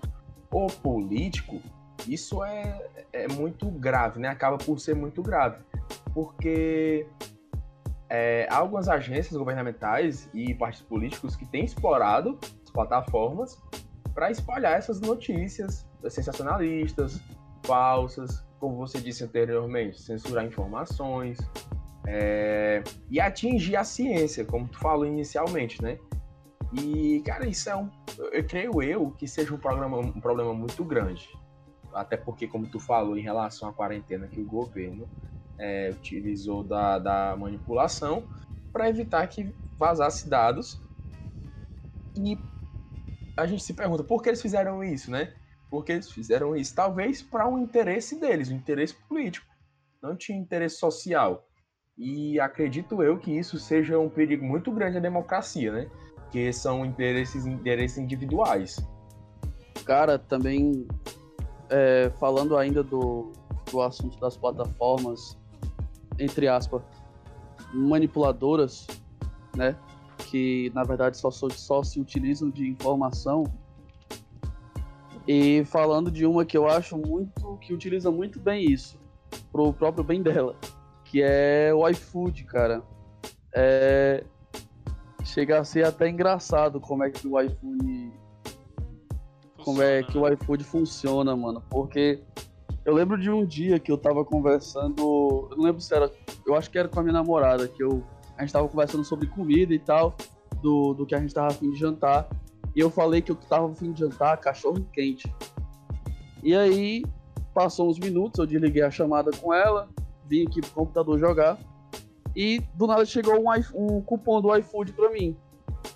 ou 0.51 0.67
político, 0.67 1.61
isso 2.07 2.43
é, 2.43 2.89
é 3.13 3.29
muito 3.29 3.67
grave, 3.71 4.19
né? 4.19 4.29
Acaba 4.29 4.59
por 4.59 4.81
ser 4.81 4.95
muito 4.95 5.23
grave. 5.23 5.63
Porque 6.13 7.07
é, 8.11 8.47
há 8.51 8.57
algumas 8.57 8.89
agências 8.89 9.37
governamentais 9.37 10.29
e 10.33 10.55
partidos 10.55 10.89
políticos 10.89 11.37
que 11.37 11.47
têm 11.47 11.65
explorado 11.65 12.39
as 12.63 12.71
plataformas 12.71 13.61
para 14.15 14.31
espalhar 14.31 14.79
essas 14.79 15.01
notícias 15.01 15.87
sensacionalistas, 16.09 17.21
falsas, 17.65 18.45
como 18.59 18.77
você 18.77 19.01
disse 19.01 19.25
anteriormente, 19.25 20.01
censurar 20.01 20.45
informações 20.45 21.39
é, 22.07 22.83
e 23.11 23.21
atingir 23.21 23.77
a 23.77 23.85
ciência, 23.85 24.45
como 24.45 24.67
tu 24.67 24.79
falou 24.79 25.07
inicialmente, 25.07 25.83
né? 25.83 25.99
E, 26.73 27.23
cara, 27.25 27.47
isso 27.47 27.69
é 27.69 27.77
um. 27.77 27.91
Eu 28.33 28.45
creio 28.45 28.83
eu 28.83 29.11
que 29.13 29.27
seja 29.27 29.55
um, 29.55 29.59
programa, 29.59 29.99
um 29.99 30.21
problema 30.21 30.53
muito 30.53 30.85
grande. 30.85 31.29
Até 31.93 32.17
porque, 32.17 32.47
como 32.47 32.67
tu 32.67 32.79
falou, 32.79 33.17
em 33.17 33.23
relação 33.23 33.69
à 33.69 33.73
quarentena 33.73 34.27
que 34.27 34.41
o 34.41 34.45
governo 34.45 35.09
é, 35.59 35.91
utilizou 35.91 36.63
da, 36.63 36.99
da 36.99 37.37
manipulação 37.37 38.25
para 38.73 38.89
evitar 38.89 39.27
que 39.27 39.53
vazasse 39.77 40.29
dados. 40.29 40.81
E 42.17 42.39
a 43.37 43.47
gente 43.47 43.63
se 43.63 43.75
pergunta 43.75 44.03
por 44.03 44.23
que 44.23 44.29
eles 44.29 44.43
fizeram 44.43 44.83
isso, 44.83 45.11
né? 45.11 45.33
Porque 45.71 45.93
eles 45.93 46.11
fizeram 46.11 46.57
isso, 46.57 46.75
talvez 46.75 47.23
para 47.23 47.47
um 47.47 47.59
interesse 47.59 48.19
deles, 48.19 48.51
um 48.51 48.57
interesse 48.57 48.95
político. 49.09 49.47
Não 50.03 50.17
tinha 50.17 50.39
interesse 50.39 50.77
social. 50.77 51.47
E 51.97 52.39
acredito 52.39 53.03
eu 53.03 53.19
que 53.19 53.37
isso 53.37 53.59
seja 53.59 53.99
um 53.99 54.09
perigo 54.09 54.45
muito 54.45 54.71
grande 54.71 54.99
à 54.99 55.01
democracia, 55.01 55.73
né? 55.73 55.91
Que 56.31 56.53
são 56.53 56.85
interesses, 56.85 57.45
interesses 57.47 57.99
individuais. 57.99 58.77
Cara, 59.85 60.19
também 60.19 60.87
é, 61.69 62.11
falando 62.19 62.57
ainda 62.57 62.83
do, 62.83 63.33
do 63.71 63.83
assunto 63.83 64.19
das 64.21 64.37
plataformas, 64.37 65.37
entre 66.19 66.49
aspas, 66.49 66.83
manipuladoras, 67.73 68.87
né? 69.57 69.77
Que 70.31 70.71
na 70.75 70.83
verdade 70.83 71.17
só, 71.17 71.31
só 71.31 71.83
se 71.83 72.01
utilizam 72.01 72.51
de 72.51 72.69
informação 72.69 73.45
e 75.29 75.63
falando 75.67 76.11
de 76.11 76.25
uma 76.25 76.43
que 76.43 76.57
eu 76.57 76.67
acho 76.67 76.97
muito, 76.97 77.59
que 77.59 77.75
utiliza 77.75 78.11
muito 78.11 78.41
bem 78.41 78.65
isso, 78.65 78.99
pro 79.53 79.75
próprio 79.75 80.03
bem 80.03 80.23
dela, 80.23 80.57
que 81.05 81.21
é 81.23 81.71
o 81.75 81.87
iFood, 81.87 82.45
cara. 82.45 82.83
É... 83.53 84.25
Chega 85.23 85.61
a 85.61 85.65
ser 85.65 85.85
até 85.85 86.09
engraçado 86.09 86.81
como 86.81 87.05
é 87.05 87.11
que 87.11 87.29
o 87.29 87.39
iFood. 87.39 88.13
Como 89.63 89.83
é 89.83 90.03
que 90.03 90.17
o 90.17 90.27
iFood 90.27 90.65
funciona, 90.65 91.37
mano. 91.37 91.63
Porque 91.69 92.23
eu 92.89 92.95
lembro 92.95 93.19
de 93.19 93.31
um 93.31 93.45
dia 93.45 93.79
que 93.79 93.93
eu 93.93 93.99
tava 93.99 94.25
conversando. 94.25 95.03
Eu 95.51 95.57
não 95.59 95.65
lembro 95.65 95.79
se 95.79 95.95
era. 95.95 96.11
Eu 96.47 96.55
acho 96.55 96.71
que 96.71 96.79
era 96.79 96.89
com 96.89 96.99
a 96.99 97.03
minha 97.03 97.13
namorada, 97.13 97.69
que 97.69 97.83
eu. 97.83 98.03
A 98.35 98.41
gente 98.41 98.53
tava 98.53 98.67
conversando 98.67 99.05
sobre 99.05 99.27
comida 99.27 99.75
e 99.75 99.79
tal, 99.79 100.17
do, 100.63 100.95
do 100.95 101.05
que 101.05 101.15
a 101.15 101.21
gente 101.21 101.35
tava 101.35 101.49
afim 101.49 101.71
de 101.71 101.79
jantar. 101.79 102.27
E 102.75 102.81
eu 102.81 102.89
falei 102.89 103.21
que 103.21 103.31
eu 103.31 103.37
tava 103.37 103.75
fim 103.75 103.93
de 103.93 104.01
jantar 104.01 104.39
cachorro 104.39 104.87
quente. 104.91 105.31
E 106.43 106.57
aí, 106.57 107.05
passou 107.53 107.91
uns 107.91 107.99
minutos, 107.99 108.39
eu 108.39 108.47
desliguei 108.47 108.83
a 108.83 108.91
chamada 108.91 109.33
com 109.33 109.53
ela, 109.53 109.89
vim 110.25 110.47
aqui 110.47 110.63
pro 110.63 110.71
computador 110.71 111.19
jogar. 111.19 111.59
E 112.35 112.63
do 112.75 112.87
nada 112.87 113.05
chegou 113.05 113.35
um, 113.39 113.51
um 113.75 114.01
cupom 114.01 114.41
do 114.41 114.57
iFood 114.57 114.95
pra 114.95 115.11
mim. 115.11 115.37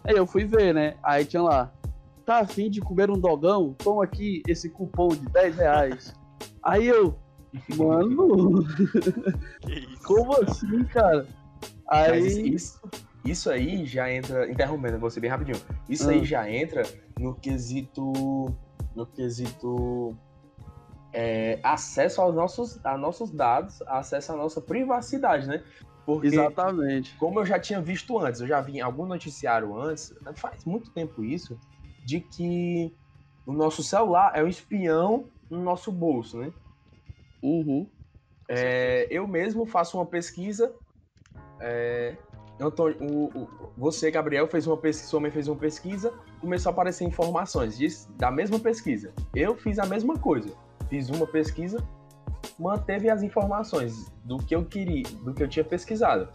Aí 0.04 0.14
eu 0.14 0.26
fui 0.26 0.44
ver, 0.44 0.75
né? 0.75 0.96
Aí 1.02 1.25
tinha 1.25 1.42
lá. 1.42 1.72
Tá 2.26 2.40
afim 2.40 2.68
de 2.68 2.82
comer 2.82 3.11
um 3.11 3.18
dogão? 3.18 3.72
Toma 3.78 4.04
aqui 4.04 4.42
esse 4.46 4.68
cupom 4.68 5.08
de 5.08 5.25
10 5.30 5.56
reais. 5.56 6.22
Aí 6.64 6.87
eu, 6.87 7.19
mano, 7.76 8.64
Que 9.66 9.73
isso. 9.81 10.02
como 10.04 10.33
assim, 10.42 10.85
cara? 10.85 11.26
Mas 11.87 12.37
Aí, 12.37 12.54
isso, 12.54 12.81
isso 13.25 13.50
aí 13.50 13.85
já 13.85 14.11
entra, 14.12 14.50
interrompendo 14.50 14.99
você 14.99 15.21
bem 15.21 15.31
rapidinho, 15.31 15.61
isso 15.88 16.09
Ah. 16.09 16.12
aí 16.12 16.25
já 16.25 16.50
entra 16.50 16.83
no 17.19 17.35
quesito, 17.35 18.12
no 18.95 19.07
quesito 19.07 20.16
é, 21.12 21.59
acesso 21.62 22.21
aos 22.23 22.35
nossos, 22.35 22.85
a 22.85 22.97
nossos 22.97 23.31
dados, 23.31 23.83
acesso 23.83 24.33
à 24.33 24.37
nossa 24.37 24.61
privacidade, 24.61 25.47
né? 25.47 25.62
Porque, 26.07 26.28
exatamente. 26.28 27.14
como 27.16 27.38
eu 27.40 27.47
já 27.47 27.59
tinha 27.61 27.81
visto 27.81 28.19
antes, 28.19 28.40
eu 28.40 28.47
já 28.49 28.61
vi 28.61 28.78
em 28.78 28.81
algum 28.81 29.07
noticiário 29.07 29.76
antes, 29.78 30.12
faz 30.37 30.64
muito 30.64 30.90
tempo 30.90 31.23
isso, 31.23 31.59
de 32.04 32.21
que 32.21 32.92
o 33.47 33.52
nosso 33.52 33.83
celular 33.85 34.33
é 34.35 34.42
um 34.42 34.49
espião 34.49 35.26
no 35.52 35.62
nosso 35.62 35.92
bolso, 35.92 36.38
né? 36.38 36.52
Uhum. 37.42 37.87
É, 38.49 39.06
eu 39.11 39.26
mesmo 39.28 39.66
faço 39.66 39.99
uma 39.99 40.06
pesquisa. 40.06 40.75
é, 41.64 42.16
Antônio, 42.61 42.97
o- 43.00 43.38
o- 43.38 43.49
você, 43.76 44.11
Gabriel, 44.11 44.49
fez 44.49 44.66
uma 44.66 44.76
pesquisa, 44.76 45.09
sua 45.11 45.21
mãe 45.21 45.30
fez 45.30 45.47
uma 45.47 45.56
pesquisa, 45.56 46.12
começou 46.40 46.71
a 46.71 46.73
aparecer 46.73 47.04
informações 47.04 47.78
disso, 47.78 48.11
da 48.16 48.30
mesma 48.32 48.59
pesquisa. 48.59 49.12
Eu 49.35 49.56
fiz 49.56 49.78
a 49.78 49.87
mesma 49.87 50.18
coisa. 50.18 50.52
Fiz 50.88 51.09
uma 51.09 51.26
pesquisa, 51.26 51.78
manteve 52.59 53.09
as 53.09 53.23
informações 53.23 54.12
do 54.25 54.38
que 54.38 54.54
eu 54.56 54.64
queria, 54.64 55.04
do 55.25 55.32
que 55.32 55.42
eu 55.42 55.49
tinha 55.49 55.64
pesquisado. 55.64 56.28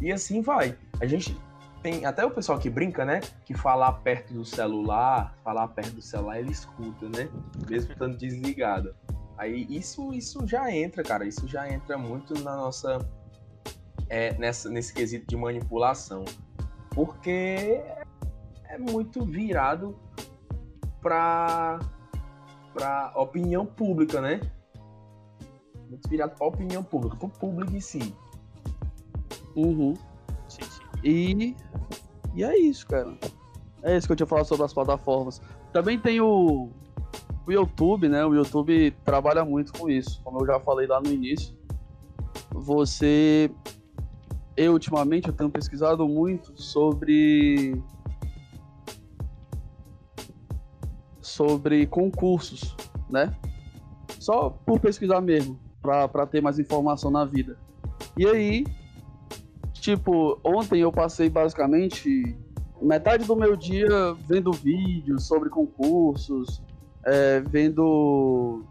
E 0.00 0.10
assim 0.12 0.40
vai. 0.42 0.76
A 1.00 1.06
gente 1.06 1.36
tem 1.82 2.04
até 2.04 2.24
o 2.24 2.30
pessoal 2.30 2.58
que 2.58 2.68
brinca, 2.68 3.04
né? 3.04 3.20
Que 3.44 3.54
falar 3.54 3.92
perto 3.92 4.32
do 4.34 4.44
celular, 4.44 5.34
falar 5.44 5.68
perto 5.68 5.94
do 5.94 6.02
celular, 6.02 6.38
ele 6.38 6.50
escuta, 6.50 7.08
né? 7.08 7.28
Mesmo 7.68 7.92
estando 7.92 8.16
desligado. 8.16 8.94
Aí 9.36 9.66
isso, 9.70 10.12
isso 10.12 10.46
já 10.46 10.70
entra, 10.70 11.02
cara. 11.02 11.24
Isso 11.24 11.46
já 11.46 11.68
entra 11.68 11.96
muito 11.96 12.34
na 12.42 12.56
nossa. 12.56 12.98
é, 14.08 14.34
nessa, 14.34 14.68
nesse 14.68 14.92
quesito 14.92 15.26
de 15.26 15.36
manipulação. 15.36 16.24
Porque 16.90 17.80
é 18.64 18.78
muito 18.78 19.24
virado 19.24 19.96
pra, 21.00 21.78
pra 22.74 23.12
opinião 23.14 23.64
pública, 23.64 24.20
né? 24.20 24.40
Muito 25.88 26.08
virado 26.08 26.36
pra 26.36 26.46
opinião 26.46 26.82
pública, 26.82 27.16
pro 27.16 27.28
público 27.28 27.74
em 27.74 27.80
si. 27.80 28.14
Uhum. 29.54 29.94
E, 31.02 31.56
e 32.34 32.44
é 32.44 32.58
isso, 32.58 32.86
cara. 32.86 33.16
É 33.82 33.96
isso 33.96 34.06
que 34.06 34.12
eu 34.12 34.16
tinha 34.16 34.26
falado 34.26 34.46
sobre 34.46 34.64
as 34.64 34.72
plataformas. 34.72 35.40
Também 35.72 35.98
tem 35.98 36.20
o, 36.20 36.68
o 37.46 37.52
YouTube, 37.52 38.08
né? 38.08 38.24
O 38.24 38.34
YouTube 38.34 38.90
trabalha 39.04 39.44
muito 39.44 39.72
com 39.72 39.88
isso. 39.88 40.20
Como 40.22 40.40
eu 40.40 40.46
já 40.46 40.60
falei 40.60 40.86
lá 40.86 41.00
no 41.00 41.10
início. 41.10 41.56
Você. 42.50 43.50
Eu, 44.56 44.72
ultimamente, 44.72 45.28
eu 45.28 45.34
tenho 45.34 45.50
pesquisado 45.50 46.06
muito 46.08 46.60
sobre. 46.60 47.80
Sobre 51.20 51.86
concursos, 51.86 52.74
né? 53.08 53.34
Só 54.18 54.50
por 54.50 54.80
pesquisar 54.80 55.20
mesmo, 55.20 55.58
pra 55.80 56.26
ter 56.26 56.42
mais 56.42 56.58
informação 56.58 57.10
na 57.10 57.24
vida. 57.24 57.56
E 58.16 58.26
aí, 58.26 58.64
Tipo, 59.88 60.38
ontem 60.44 60.80
eu 60.80 60.92
passei 60.92 61.30
basicamente 61.30 62.36
metade 62.82 63.24
do 63.24 63.34
meu 63.34 63.56
dia 63.56 63.88
vendo 64.26 64.52
vídeos 64.52 65.26
sobre 65.26 65.48
concursos, 65.48 66.62
é, 67.06 67.40
vendo 67.40 68.66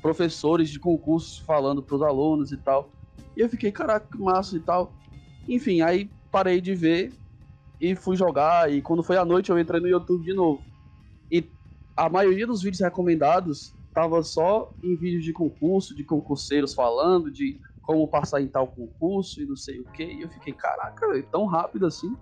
professores 0.00 0.70
de 0.70 0.78
concursos 0.78 1.38
falando 1.38 1.82
pros 1.82 2.00
alunos 2.02 2.52
e 2.52 2.56
tal. 2.56 2.88
E 3.36 3.40
eu 3.40 3.48
fiquei, 3.48 3.72
caraca, 3.72 4.06
que 4.16 4.22
massa 4.22 4.56
e 4.56 4.60
tal. 4.60 4.92
Enfim, 5.48 5.80
aí 5.80 6.08
parei 6.30 6.60
de 6.60 6.72
ver 6.72 7.12
e 7.80 7.96
fui 7.96 8.14
jogar. 8.14 8.72
E 8.72 8.80
quando 8.80 9.02
foi 9.02 9.16
à 9.16 9.24
noite 9.24 9.50
eu 9.50 9.58
entrei 9.58 9.80
no 9.80 9.88
YouTube 9.88 10.24
de 10.24 10.32
novo. 10.32 10.62
E 11.32 11.50
a 11.96 12.08
maioria 12.08 12.46
dos 12.46 12.62
vídeos 12.62 12.80
recomendados 12.80 13.74
tava 13.92 14.22
só 14.22 14.72
em 14.84 14.94
vídeos 14.94 15.24
de 15.24 15.32
concurso, 15.32 15.96
de 15.96 16.04
concurseiros 16.04 16.74
falando, 16.74 17.28
de 17.28 17.58
como 17.82 18.06
passar 18.08 18.40
em 18.40 18.48
tal 18.48 18.66
concurso 18.68 19.40
e 19.40 19.46
não 19.46 19.56
sei 19.56 19.80
o 19.80 19.84
que. 19.84 20.04
E 20.04 20.22
eu 20.22 20.28
fiquei, 20.28 20.52
caraca, 20.52 21.08
velho, 21.08 21.26
tão 21.30 21.46
rápido 21.46 21.86
assim. 21.86 22.16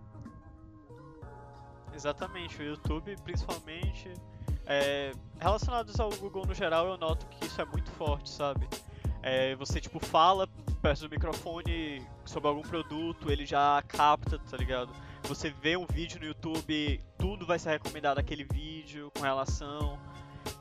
Exatamente, 1.94 2.61
o 2.61 2.64
YouTube 2.64 3.16
principalmente. 3.25 4.12
é, 4.66 5.12
relacionados 5.40 5.99
ao 5.99 6.11
Google 6.11 6.47
no 6.47 6.55
geral, 6.55 6.87
eu 6.87 6.99
noto 6.99 7.27
que 7.27 7.47
isso 7.47 7.61
é 7.61 7.64
muito 7.64 7.90
forte, 7.92 8.31
sabe? 8.31 8.68
É, 9.23 9.57
você 9.57 9.81
tipo 9.81 9.99
fala 9.99 10.47
perto 10.81 11.01
do 11.01 11.11
microfone 11.11 12.07
sobre 12.25 12.49
algum 12.49 12.62
produto, 12.62 13.33
ele 13.33 13.44
já 13.44 13.83
capta, 13.88 14.38
tá 14.38 14.57
ligado? 14.57 14.92
Você 15.25 15.51
vê 15.51 15.77
um 15.77 15.87
vídeo 15.87 16.21
no 16.21 16.27
YouTube, 16.27 17.01
tudo 17.18 17.44
vai 17.44 17.59
ser 17.59 17.71
recomendado 17.71 18.18
aquele 18.18 18.44
vídeo 18.44 19.11
com 19.16 19.23
relação. 19.23 19.99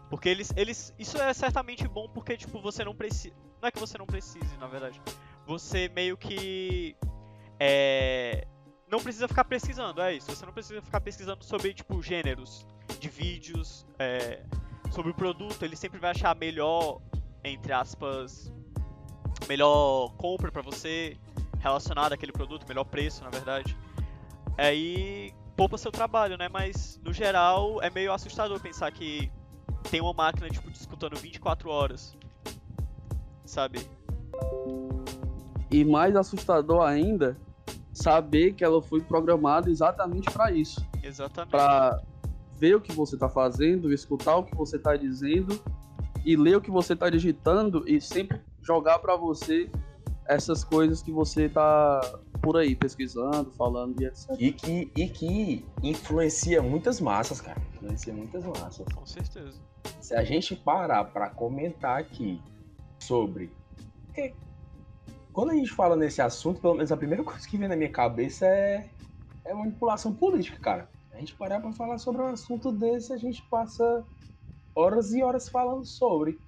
Porque 0.10 0.30
eles, 0.30 0.52
eles. 0.56 0.94
Isso 0.98 1.18
é 1.18 1.34
certamente 1.34 1.88
bom 1.88 2.10
porque, 2.10 2.36
tipo, 2.38 2.62
você 2.62 2.84
não 2.84 2.96
precisa. 2.96 3.36
Não 3.62 3.68
é 3.68 3.72
que 3.72 3.80
você 3.80 3.98
não 3.98 4.06
precise, 4.06 4.58
na 4.58 4.68
verdade. 4.68 5.02
Você 5.46 5.90
meio 5.90 6.18
que. 6.18 6.96
É. 7.60 8.48
Não 8.90 9.00
precisa 9.00 9.28
ficar 9.28 9.44
pesquisando, 9.44 10.02
é 10.02 10.16
isso. 10.16 10.34
Você 10.34 10.46
não 10.46 10.54
precisa 10.54 10.82
ficar 10.82 11.02
pesquisando 11.02 11.44
sobre, 11.44 11.74
tipo, 11.74 12.02
gêneros 12.02 12.66
de 13.00 13.10
vídeos, 13.10 13.86
é, 14.00 14.44
sobre 14.92 15.12
o 15.12 15.14
produto. 15.14 15.64
Ele 15.64 15.76
sempre 15.76 16.00
vai 16.00 16.12
achar 16.12 16.36
melhor, 16.36 17.02
entre 17.44 17.74
aspas, 17.74 18.52
melhor 19.48 20.14
compra 20.16 20.52
pra 20.52 20.62
você, 20.62 21.18
relacionada 21.60 22.16
àquele 22.16 22.32
produto, 22.32 22.66
melhor 22.68 22.86
preço, 22.86 23.24
na 23.24 23.30
verdade. 23.30 23.78
Aí 24.58 25.34
poupa 25.56 25.78
seu 25.78 25.92
trabalho, 25.92 26.38
né? 26.38 26.48
Mas, 26.48 27.00
no 27.04 27.12
geral, 27.12 27.82
é 27.82 27.90
meio 27.90 28.14
assustador 28.14 28.60
pensar 28.60 28.92
que 28.92 29.32
tem 29.90 30.00
uma 30.00 30.14
máquina, 30.14 30.50
tipo, 30.50 30.70
disputando 30.70 31.18
24 31.18 31.70
horas. 31.70 32.16
Sabe? 33.48 33.80
E 35.72 35.84
mais 35.84 36.16
assustador 36.16 36.82
ainda, 36.82 37.36
saber 37.92 38.54
que 38.54 38.64
ela 38.64 38.82
foi 38.82 39.02
programada 39.02 39.70
exatamente 39.70 40.30
para 40.32 40.52
isso. 40.52 40.86
Exatamente. 41.02 41.52
Para 41.52 42.02
ver 42.60 42.76
o 42.76 42.82
que 42.82 42.92
você 42.92 43.18
tá 43.18 43.30
fazendo, 43.30 43.92
escutar 43.92 44.38
o 44.38 44.44
que 44.44 44.56
você 44.56 44.78
tá 44.78 44.96
dizendo 44.96 45.60
e 46.26 46.36
ler 46.36 46.58
o 46.58 46.62
que 46.62 46.70
você 46.70 46.96
tá 46.96 47.10
digitando 47.10 47.84
e 47.88 48.00
sempre 48.02 48.40
jogar 48.62 49.00
para 49.00 49.16
você 49.16 49.70
essas 50.26 50.64
coisas 50.64 51.02
que 51.02 51.12
você 51.12 51.48
tá 51.48 52.02
por 52.42 52.58
aí 52.58 52.76
pesquisando, 52.76 53.52
falando 53.52 54.02
e 54.02 54.06
etc. 54.06 54.30
E 54.38 54.52
que, 54.52 54.92
e 54.96 55.08
que 55.08 55.66
influencia 55.82 56.62
muitas 56.62 57.00
massas, 57.00 57.40
cara. 57.40 57.62
Influencia 57.74 58.14
muitas 58.14 58.46
massas. 58.46 58.86
Com 58.94 59.06
certeza. 59.06 59.60
Se 60.02 60.14
a 60.16 60.24
gente 60.24 60.56
parar 60.56 61.06
para 61.06 61.30
comentar 61.30 62.00
aqui 62.00 62.42
sobre. 63.00 63.52
porque 64.06 64.34
Quando 65.34 65.52
a 65.52 65.56
gente 65.56 65.72
fala 65.72 65.96
nesse 65.96 66.22
assunto, 66.22 66.60
pelo 66.60 66.76
menos 66.76 66.92
a 66.92 66.98
primeira 66.98 67.24
coisa 67.26 67.48
que 67.48 67.58
vem 67.58 67.68
na 67.68 67.76
minha 67.76 67.92
cabeça 67.92 68.46
é, 68.46 68.90
é 69.46 69.54
manipulação 69.54 70.14
política, 70.14 70.60
cara. 70.60 70.90
A 71.14 71.20
gente 71.20 71.36
parar 71.36 71.60
para 71.60 71.72
falar 71.74 71.98
sobre 71.98 72.22
um 72.22 72.28
assunto 72.28 72.72
desse, 72.72 73.12
a 73.12 73.18
gente 73.18 73.42
passa 73.50 74.06
horas 74.76 75.14
e 75.14 75.24
horas 75.24 75.50
falando 75.50 75.86
sobre. 75.86 76.40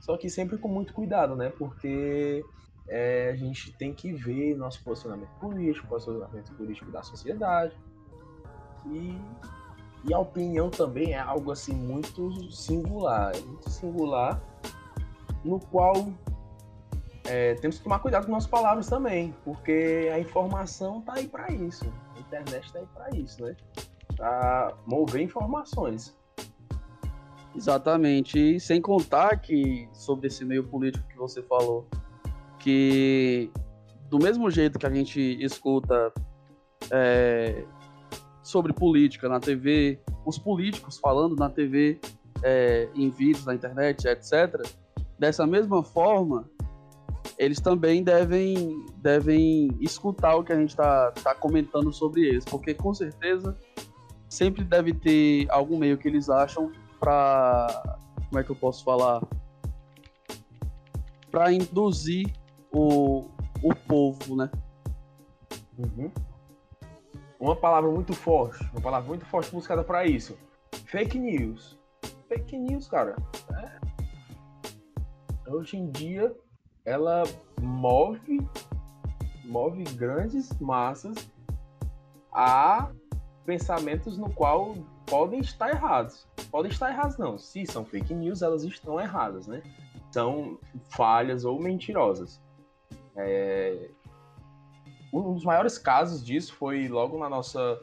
Só 0.00 0.16
que 0.16 0.28
sempre 0.28 0.58
com 0.58 0.68
muito 0.68 0.92
cuidado, 0.92 1.34
né? 1.34 1.48
Porque 1.48 2.44
é, 2.88 3.30
a 3.30 3.36
gente 3.36 3.72
tem 3.72 3.92
que 3.92 4.12
ver 4.12 4.54
nosso 4.56 4.82
posicionamento 4.82 5.30
político, 5.40 5.86
posicionamento 5.86 6.52
político 6.54 6.90
da 6.90 7.02
sociedade. 7.02 7.74
E, 8.86 9.18
e 10.08 10.14
a 10.14 10.18
opinião 10.18 10.70
também 10.70 11.12
é 11.12 11.18
algo 11.18 11.50
assim 11.50 11.74
muito 11.74 12.50
singular, 12.50 13.32
muito 13.44 13.68
singular, 13.68 14.40
no 15.44 15.60
qual 15.60 16.12
é, 17.24 17.54
temos 17.56 17.78
que 17.78 17.84
tomar 17.84 17.98
cuidado 17.98 18.26
com 18.26 18.32
nossas 18.32 18.48
palavras 18.48 18.88
também, 18.88 19.34
porque 19.44 20.10
a 20.12 20.18
informação 20.18 21.00
tá 21.02 21.14
aí 21.14 21.28
para 21.28 21.52
isso, 21.52 21.84
a 22.16 22.20
internet 22.20 22.72
tá 22.72 22.78
aí 22.78 22.86
para 22.94 23.16
isso, 23.16 23.42
né? 23.42 23.56
Para 24.16 24.74
mover 24.86 25.22
informações. 25.22 26.16
Exatamente. 27.54 28.38
E 28.38 28.60
sem 28.60 28.80
contar 28.80 29.36
que, 29.38 29.88
sobre 29.92 30.28
esse 30.28 30.44
meio 30.44 30.64
político 30.64 31.06
que 31.08 31.16
você 31.16 31.42
falou, 31.42 31.86
que 32.58 33.50
do 34.08 34.18
mesmo 34.18 34.50
jeito 34.50 34.78
que 34.78 34.86
a 34.86 34.90
gente 34.90 35.20
escuta 35.42 36.12
é, 36.90 37.64
sobre 38.42 38.72
política 38.72 39.28
na 39.28 39.38
TV, 39.38 40.00
os 40.24 40.38
políticos 40.38 40.98
falando 40.98 41.36
na 41.36 41.50
TV, 41.50 42.00
é, 42.42 42.88
em 42.94 43.10
vídeos 43.10 43.44
na 43.44 43.54
internet, 43.54 44.06
etc., 44.06 44.62
dessa 45.18 45.46
mesma 45.46 45.82
forma, 45.82 46.48
eles 47.38 47.60
também 47.60 48.02
devem, 48.02 48.84
devem 48.96 49.68
escutar 49.80 50.36
o 50.36 50.44
que 50.44 50.52
a 50.52 50.56
gente 50.56 50.70
está 50.70 51.10
tá 51.12 51.34
comentando 51.34 51.92
sobre 51.92 52.22
eles, 52.26 52.44
porque 52.44 52.74
com 52.74 52.94
certeza 52.94 53.56
sempre 54.28 54.64
deve 54.64 54.92
ter 54.92 55.46
algum 55.50 55.78
meio 55.78 55.98
que 55.98 56.08
eles 56.08 56.28
acham 56.28 56.70
para 57.00 57.98
como 58.28 58.38
é 58.38 58.44
que 58.44 58.50
eu 58.50 58.56
posso 58.56 58.84
falar 58.84 59.22
para 61.30 61.52
induzir 61.52 62.32
o, 62.72 63.26
o 63.62 63.74
povo, 63.86 64.36
né? 64.36 64.50
Uhum. 65.78 66.10
Uma 67.38 67.54
palavra 67.54 67.90
muito 67.90 68.12
forte, 68.12 68.62
uma 68.72 68.80
palavra 68.80 69.08
muito 69.08 69.24
forte 69.26 69.50
buscada 69.52 69.84
para 69.84 70.04
isso. 70.04 70.36
Fake 70.86 71.18
news. 71.18 71.78
Fake 72.28 72.58
news, 72.58 72.88
cara. 72.88 73.16
Hoje 75.48 75.78
em 75.78 75.90
dia, 75.90 76.36
ela 76.84 77.22
move, 77.60 78.46
move 79.44 79.82
grandes 79.94 80.50
massas 80.58 81.30
a 82.30 82.90
pensamentos 83.46 84.18
no 84.18 84.30
qual 84.30 84.74
podem 85.06 85.40
estar 85.40 85.70
errados. 85.70 86.26
Podem 86.50 86.70
estar 86.70 86.90
errados, 86.90 87.16
não. 87.16 87.38
Se 87.38 87.64
são 87.66 87.82
fake 87.82 88.12
news, 88.12 88.42
elas 88.42 88.62
estão 88.62 89.00
erradas, 89.00 89.46
né? 89.46 89.62
São 90.10 90.58
falhas 90.90 91.46
ou 91.46 91.58
mentirosas. 91.58 92.42
É... 93.16 93.90
Um 95.10 95.32
dos 95.32 95.44
maiores 95.44 95.78
casos 95.78 96.24
disso 96.24 96.54
foi 96.54 96.88
logo 96.88 97.18
na 97.18 97.30
nossa 97.30 97.80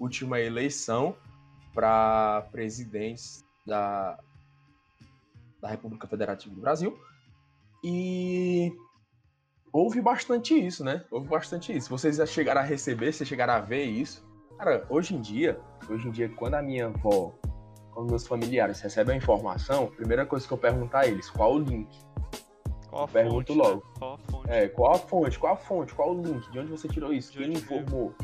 última 0.00 0.40
eleição 0.40 1.14
para 1.72 2.48
presidentes 2.50 3.44
da, 3.64 4.18
da 5.64 5.70
República 5.70 6.06
Federativa 6.06 6.54
do 6.54 6.60
Brasil. 6.60 6.96
E 7.82 8.70
houve 9.72 10.02
bastante 10.02 10.54
isso, 10.54 10.84
né? 10.84 11.04
Houve 11.10 11.26
bastante 11.26 11.74
isso. 11.74 11.88
Vocês 11.88 12.16
já 12.16 12.26
chegaram 12.26 12.60
a 12.60 12.64
receber, 12.64 13.10
vocês 13.12 13.26
chegaram 13.26 13.54
a 13.54 13.60
ver 13.60 13.84
isso. 13.84 14.22
Cara, 14.58 14.84
hoje 14.90 15.14
em 15.16 15.22
dia, 15.22 15.58
hoje 15.88 16.06
em 16.06 16.10
dia, 16.10 16.28
quando 16.28 16.54
a 16.54 16.62
minha 16.62 16.86
avó, 16.86 17.32
quando 17.92 18.10
meus 18.10 18.26
familiares 18.26 18.78
recebem 18.82 19.14
a 19.14 19.16
informação, 19.16 19.84
a 19.84 19.96
primeira 19.96 20.26
coisa 20.26 20.46
que 20.46 20.52
eu 20.52 20.58
pergunto 20.58 20.94
a 20.96 21.06
eles, 21.06 21.30
qual 21.30 21.54
o 21.54 21.58
link? 21.58 21.88
Qual 22.90 23.04
a 23.04 23.08
Pergunto 23.08 23.54
fonte, 23.54 23.58
logo. 23.58 23.76
né? 23.76 23.92
Qual 23.98 24.12
a 24.14 24.18
fonte? 24.18 24.50
É, 24.50 24.68
qual 24.68 24.92
a 24.94 24.98
fonte? 24.98 25.38
Qual 25.38 25.52
a 25.54 25.56
fonte? 25.56 25.94
Qual 25.94 26.14
o 26.14 26.22
link? 26.22 26.50
De 26.52 26.58
onde 26.58 26.70
você 26.70 26.86
tirou 26.88 27.10
isso? 27.12 27.32
De 27.32 27.38
Quem 27.38 27.54
informou? 27.54 28.14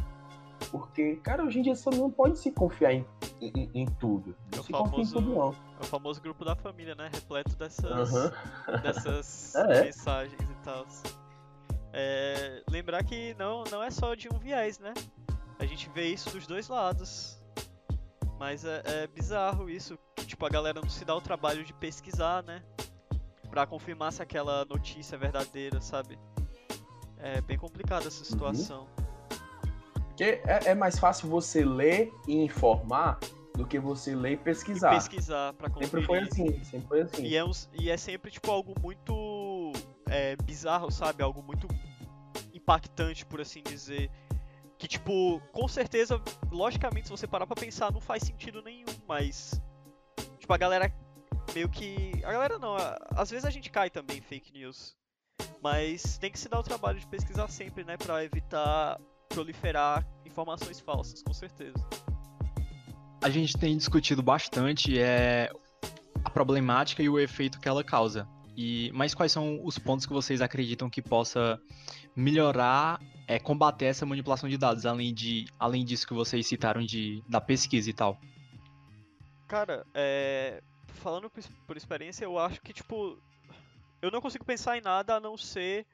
Porque, 0.70 1.16
cara, 1.16 1.42
hoje 1.42 1.59
em 1.59 1.62
dia 1.62 1.74
você 1.74 1.88
não 1.90 2.11
pode 2.11 2.38
se 2.38 2.53
confiar 2.53 2.92
em, 2.92 3.05
em, 3.40 3.70
em 3.74 3.87
tudo. 3.98 4.37
É 4.53 4.57
Não 4.57 4.62
se 4.62 4.70
confia 4.72 5.03
em 5.03 5.07
tudo, 5.07 5.35
não. 5.35 5.69
É 5.80 5.82
o 5.82 5.86
famoso 5.86 6.20
grupo 6.20 6.44
da 6.44 6.54
família, 6.54 6.94
né? 6.94 7.08
Repleto 7.12 7.56
dessas, 7.56 8.14
Aham. 8.14 8.32
dessas 8.82 9.54
É. 9.56 9.84
mensagens 9.84 10.40
e 10.42 10.54
tal. 10.62 10.86
É, 11.92 12.62
lembrar 12.70 13.02
que 13.02 13.34
não, 13.38 13.64
não 13.64 13.82
é 13.82 13.90
só 13.90 14.14
de 14.14 14.28
um 14.32 14.38
viés, 14.38 14.78
né? 14.78 14.92
A 15.58 15.64
gente 15.64 15.88
vê 15.90 16.06
isso 16.08 16.30
dos 16.30 16.46
dois 16.46 16.68
lados. 16.68 17.40
Mas 18.38 18.64
é, 18.64 18.82
é 18.84 19.06
bizarro 19.06 19.68
isso, 19.68 19.98
tipo, 20.26 20.46
a 20.46 20.48
galera 20.48 20.80
não 20.80 20.88
se 20.88 21.04
dá 21.04 21.14
o 21.14 21.20
trabalho 21.20 21.64
de 21.64 21.72
pesquisar, 21.74 22.42
né? 22.42 22.62
Pra 23.50 23.66
confirmar 23.66 24.12
se 24.12 24.22
aquela 24.22 24.64
notícia 24.66 25.16
é 25.16 25.18
verdadeira, 25.18 25.80
sabe? 25.80 26.18
É 27.18 27.40
bem 27.40 27.58
complicada 27.58 28.06
essa 28.06 28.24
situação. 28.24 28.86
Porque 30.08 30.40
é, 30.46 30.70
é 30.70 30.74
mais 30.74 30.98
fácil 30.98 31.28
você 31.28 31.64
ler 31.64 32.12
e 32.26 32.34
informar 32.36 33.18
do 33.56 33.66
que 33.66 33.78
você 33.78 34.14
ler 34.14 34.30
e 34.30 34.34
E 34.34 34.36
pesquisar. 34.36 34.90
pesquisar 34.90 35.52
pra 35.54 35.68
conferir. 35.68 35.90
Sempre 35.90 36.06
foi 36.06 36.18
assim, 36.20 36.64
sempre 36.64 36.88
foi 36.88 37.00
assim. 37.02 37.22
E 37.24 37.36
é, 37.36 37.44
uns- 37.44 37.68
e 37.78 37.90
é 37.90 37.96
sempre, 37.96 38.30
tipo, 38.30 38.50
algo 38.50 38.74
muito 38.80 39.72
é, 40.08 40.36
bizarro, 40.36 40.90
sabe? 40.90 41.22
Algo 41.22 41.42
muito 41.42 41.68
impactante, 42.54 43.24
por 43.26 43.40
assim 43.40 43.62
dizer. 43.62 44.10
Que, 44.78 44.88
tipo, 44.88 45.40
com 45.52 45.68
certeza, 45.68 46.20
logicamente, 46.50 47.06
se 47.06 47.10
você 47.10 47.26
parar 47.26 47.46
pra 47.46 47.54
pensar, 47.56 47.92
não 47.92 48.00
faz 48.00 48.22
sentido 48.22 48.62
nenhum, 48.62 48.86
mas. 49.06 49.60
Tipo, 50.38 50.52
a 50.54 50.56
galera 50.56 50.92
meio 51.54 51.68
que. 51.68 52.12
A 52.24 52.32
galera 52.32 52.58
não, 52.58 52.76
a- 52.76 52.96
às 53.16 53.30
vezes 53.30 53.44
a 53.44 53.50
gente 53.50 53.70
cai 53.70 53.90
também 53.90 54.18
em 54.18 54.22
fake 54.22 54.52
news. 54.52 54.96
Mas 55.62 56.16
tem 56.16 56.30
que 56.32 56.38
se 56.38 56.48
dar 56.48 56.58
o 56.60 56.62
trabalho 56.62 56.98
de 56.98 57.06
pesquisar 57.06 57.46
sempre, 57.48 57.84
né? 57.84 57.96
Pra 57.98 58.24
evitar 58.24 58.98
proliferar 59.28 60.06
informações 60.24 60.80
falsas, 60.80 61.22
com 61.22 61.32
certeza. 61.34 61.74
A 63.22 63.28
gente 63.28 63.56
tem 63.56 63.76
discutido 63.76 64.22
bastante 64.22 64.98
é, 64.98 65.50
a 66.24 66.30
problemática 66.30 67.02
e 67.02 67.09
o 67.09 67.18
efeito 67.18 67.61
que 67.61 67.68
ela 67.68 67.85
causa. 67.85 68.26
E, 68.56 68.90
mas 68.92 69.14
quais 69.14 69.30
são 69.33 69.61
os 69.64 69.78
pontos 69.78 70.06
que 70.06 70.12
vocês 70.12 70.40
acreditam 70.40 70.90
que 70.90 71.00
possa 71.00 71.61
melhorar, 72.16 73.00
é, 73.26 73.38
combater 73.38 73.87
essa 73.87 74.04
manipulação 74.04 74.48
de 74.48 74.59
dados, 74.59 74.85
além, 74.85 75.14
de, 75.14 75.46
além 75.59 75.85
disso 75.85 76.06
que 76.06 76.14
vocês 76.14 76.46
citaram 76.46 76.83
de, 76.83 77.22
da 77.28 77.40
pesquisa 77.40 77.88
e 77.88 77.92
tal? 77.92 78.18
Cara, 79.46 79.85
é... 79.94 80.62
falando 80.94 81.28
por, 81.28 81.42
por 81.66 81.76
experiência, 81.76 82.24
eu 82.24 82.38
acho 82.38 82.61
que, 82.61 82.72
tipo, 82.72 83.18
eu 84.00 84.11
não 84.11 84.20
consigo 84.20 84.44
pensar 84.44 84.78
em 84.78 84.80
nada 84.80 85.16
a 85.16 85.20
não 85.20 85.37
ser 85.37 85.87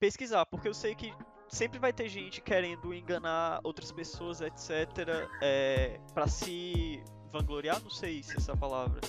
pesquisar, 0.00 0.46
porque 0.46 0.68
eu 0.68 0.74
sei 0.74 0.94
que 0.94 1.12
sempre 1.52 1.78
vai 1.78 1.92
ter 1.92 2.08
gente 2.08 2.40
querendo 2.40 2.92
enganar 2.94 3.60
outras 3.62 3.92
pessoas, 3.92 4.40
etc, 4.40 4.70
é... 5.40 6.00
para 6.14 6.26
se 6.26 7.02
vangloriar, 7.30 7.80
não 7.82 7.90
sei 7.90 8.22
se 8.22 8.36
essa 8.36 8.52
é 8.52 8.54
a 8.54 8.56
palavra, 8.56 9.00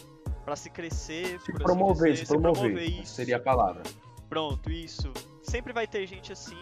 Pra 0.45 0.58
se 0.58 0.69
crescer, 0.69 1.39
Se 1.39 1.53
por 1.53 1.56
assim 1.56 1.63
promover, 1.63 2.12
dizer, 2.12 2.25
se 2.25 2.38
promover. 2.38 2.89
isso. 2.89 3.15
Seria 3.15 3.38
a 3.38 3.39
palavra. 3.39 3.82
Pronto, 4.27 4.69
isso. 4.69 5.13
Sempre 5.41 5.71
vai 5.71 5.88
ter 5.88 6.06
gente 6.06 6.34
assim. 6.34 6.58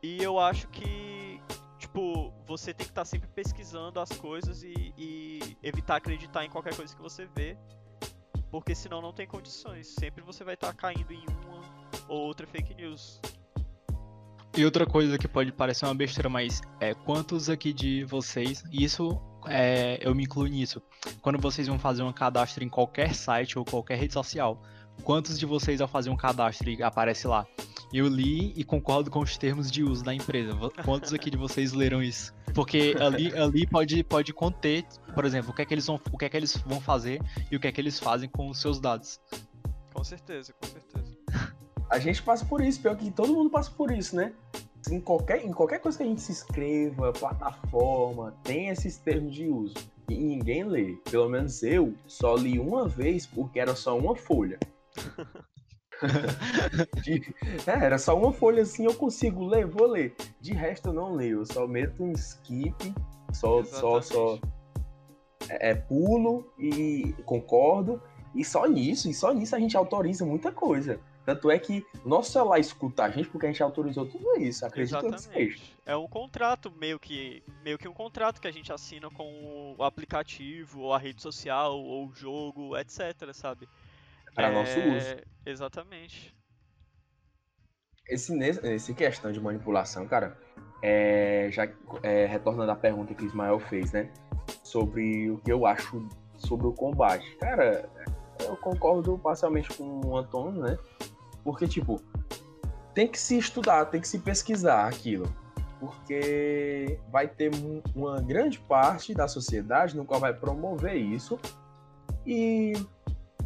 E 0.00 0.22
eu 0.22 0.38
acho 0.38 0.68
que, 0.68 1.40
tipo, 1.78 2.32
você 2.46 2.72
tem 2.72 2.86
que 2.86 2.92
estar 2.92 3.04
sempre 3.04 3.28
pesquisando 3.30 3.98
as 3.98 4.10
coisas 4.10 4.62
e, 4.62 4.94
e 4.96 5.56
evitar 5.64 5.96
acreditar 5.96 6.44
em 6.44 6.48
qualquer 6.48 6.76
coisa 6.76 6.94
que 6.94 7.02
você 7.02 7.26
vê. 7.34 7.58
Porque 8.52 8.72
senão 8.72 9.02
não 9.02 9.12
tem 9.12 9.26
condições. 9.26 9.88
Sempre 9.88 10.22
você 10.22 10.44
vai 10.44 10.54
estar 10.54 10.72
caindo 10.72 11.12
em 11.12 11.24
uma 11.44 11.62
ou 12.06 12.20
outra 12.20 12.46
fake 12.46 12.72
news. 12.74 13.20
E 14.56 14.64
outra 14.64 14.86
coisa 14.86 15.18
que 15.18 15.28
pode 15.28 15.52
parecer 15.52 15.84
uma 15.84 15.94
besteira, 15.94 16.30
mas 16.30 16.62
é 16.80 16.94
quantos 16.94 17.50
aqui 17.50 17.74
de 17.74 18.04
vocês, 18.04 18.64
e 18.72 18.84
isso 18.84 19.20
é, 19.46 19.98
eu 20.00 20.14
me 20.14 20.24
incluo 20.24 20.46
nisso, 20.46 20.80
quando 21.20 21.38
vocês 21.38 21.68
vão 21.68 21.78
fazer 21.78 22.02
um 22.02 22.10
cadastro 22.10 22.64
em 22.64 22.68
qualquer 22.68 23.14
site 23.14 23.58
ou 23.58 23.66
qualquer 23.66 23.98
rede 23.98 24.14
social, 24.14 24.62
quantos 25.02 25.38
de 25.38 25.44
vocês 25.44 25.82
ao 25.82 25.86
fazer 25.86 26.08
um 26.08 26.16
cadastro 26.16 26.70
e 26.70 26.82
aparece 26.82 27.26
lá? 27.26 27.46
Eu 27.92 28.08
li 28.08 28.54
e 28.56 28.64
concordo 28.64 29.10
com 29.10 29.20
os 29.20 29.36
termos 29.36 29.70
de 29.70 29.84
uso 29.84 30.02
da 30.02 30.14
empresa. 30.14 30.52
Quantos 30.84 31.12
aqui 31.12 31.30
de 31.30 31.36
vocês 31.36 31.74
leram 31.74 32.02
isso? 32.02 32.34
Porque 32.54 32.96
ali, 32.98 33.36
ali 33.36 33.66
pode, 33.66 34.02
pode 34.04 34.32
conter, 34.32 34.86
por 35.14 35.26
exemplo, 35.26 35.50
o 35.50 35.54
que, 35.54 35.60
é 35.60 35.64
que 35.66 35.74
eles 35.74 35.86
vão, 35.86 36.00
o 36.10 36.16
que 36.16 36.24
é 36.24 36.28
que 36.30 36.36
eles 36.36 36.56
vão 36.56 36.80
fazer 36.80 37.20
e 37.50 37.56
o 37.56 37.60
que 37.60 37.68
é 37.68 37.72
que 37.72 37.80
eles 37.80 38.00
fazem 38.00 38.26
com 38.26 38.48
os 38.48 38.58
seus 38.58 38.80
dados. 38.80 39.20
Com 39.92 40.02
certeza, 40.02 40.54
com 40.54 40.66
certeza. 40.66 41.14
A 41.88 41.98
gente 41.98 42.22
passa 42.22 42.44
por 42.44 42.60
isso, 42.60 42.80
pior 42.80 42.96
que 42.96 43.10
todo 43.10 43.32
mundo 43.32 43.48
passa 43.48 43.70
por 43.70 43.92
isso, 43.92 44.16
né? 44.16 44.32
Em 44.90 45.00
qualquer, 45.00 45.44
em 45.44 45.52
qualquer 45.52 45.80
coisa 45.80 45.98
que 45.98 46.04
a 46.04 46.06
gente 46.06 46.20
se 46.20 46.32
inscreva, 46.32 47.12
plataforma, 47.12 48.34
tem 48.44 48.68
esses 48.68 48.96
termos 48.98 49.34
de 49.34 49.48
uso. 49.48 49.74
E 50.08 50.16
ninguém 50.16 50.64
lê. 50.64 50.96
Pelo 51.10 51.28
menos 51.28 51.62
eu 51.62 51.94
só 52.06 52.36
li 52.36 52.58
uma 52.58 52.86
vez 52.86 53.26
porque 53.26 53.58
era 53.58 53.74
só 53.74 53.98
uma 53.98 54.14
folha. 54.14 54.58
De- 57.02 57.34
é, 57.66 57.84
era 57.84 57.98
só 57.98 58.16
uma 58.16 58.32
folha 58.32 58.62
assim, 58.62 58.84
eu 58.84 58.94
consigo 58.94 59.46
ler, 59.46 59.66
vou 59.66 59.86
ler. 59.86 60.14
De 60.40 60.52
resto 60.52 60.90
eu 60.90 60.92
não 60.92 61.14
leio, 61.14 61.40
eu 61.40 61.46
só 61.46 61.66
meto 61.66 62.04
um 62.04 62.12
skip, 62.12 62.94
só, 63.32 63.64
só, 63.64 64.00
só 64.00 64.38
é, 65.48 65.70
é, 65.70 65.74
pulo 65.74 66.52
e 66.58 67.14
concordo. 67.24 68.00
E 68.34 68.44
só 68.44 68.66
nisso, 68.66 69.08
e 69.08 69.14
só 69.14 69.32
nisso 69.32 69.56
a 69.56 69.58
gente 69.58 69.76
autoriza 69.76 70.24
muita 70.24 70.52
coisa. 70.52 71.00
Tanto 71.26 71.50
é 71.50 71.58
que 71.58 71.84
nosso 72.04 72.30
celular 72.30 72.60
escuta 72.60 73.02
a 73.02 73.10
gente 73.10 73.28
porque 73.28 73.46
a 73.46 73.48
gente 73.50 73.60
autorizou 73.60 74.06
tudo 74.06 74.40
isso, 74.40 74.64
acredito 74.64 75.00
que. 75.00 75.06
Exatamente. 75.06 75.76
É 75.84 75.96
um 75.96 76.06
contrato, 76.06 76.70
meio 76.70 77.00
que, 77.00 77.42
meio 77.64 77.76
que 77.76 77.88
um 77.88 77.92
contrato 77.92 78.40
que 78.40 78.46
a 78.46 78.52
gente 78.52 78.72
assina 78.72 79.10
com 79.10 79.74
o 79.76 79.82
aplicativo, 79.82 80.82
ou 80.82 80.94
a 80.94 80.98
rede 80.98 81.20
social, 81.20 81.76
ou 81.76 82.06
o 82.06 82.14
jogo, 82.14 82.76
etc, 82.76 83.32
sabe? 83.32 83.68
Para 84.36 84.52
nosso 84.52 84.78
É, 84.78 84.96
uso. 84.96 85.16
Exatamente. 85.44 86.32
Esse, 88.08 88.38
esse 88.38 88.94
questão 88.94 89.32
de 89.32 89.40
manipulação, 89.40 90.06
cara, 90.06 90.38
é, 90.80 91.48
já 91.50 91.68
é, 92.04 92.26
retornando 92.26 92.70
à 92.70 92.76
pergunta 92.76 93.12
que 93.14 93.24
o 93.24 93.26
Ismael 93.26 93.58
fez, 93.58 93.90
né? 93.90 94.12
Sobre 94.62 95.28
o 95.28 95.38
que 95.38 95.50
eu 95.50 95.66
acho 95.66 96.08
sobre 96.38 96.68
o 96.68 96.72
combate. 96.72 97.36
Cara, 97.36 97.88
eu 98.40 98.56
concordo 98.56 99.18
parcialmente 99.18 99.74
com 99.74 100.00
o 100.04 100.16
Antônio, 100.16 100.62
né? 100.62 100.78
Porque, 101.46 101.68
tipo, 101.68 102.02
tem 102.92 103.06
que 103.06 103.16
se 103.16 103.38
estudar, 103.38 103.84
tem 103.84 104.00
que 104.00 104.08
se 104.08 104.18
pesquisar 104.18 104.88
aquilo. 104.88 105.32
Porque 105.78 106.98
vai 107.08 107.28
ter 107.28 107.54
um- 107.54 107.80
uma 107.94 108.20
grande 108.20 108.58
parte 108.58 109.14
da 109.14 109.28
sociedade 109.28 109.96
no 109.96 110.04
qual 110.04 110.18
vai 110.18 110.34
promover 110.34 110.96
isso. 110.96 111.38
E 112.26 112.72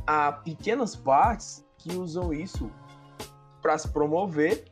há 0.07 0.33
pequenas 0.33 0.97
partes 0.97 1.63
que 1.77 1.95
usam 1.95 2.33
isso 2.33 2.71
para 3.61 3.77
se 3.77 3.89
promover, 3.89 4.65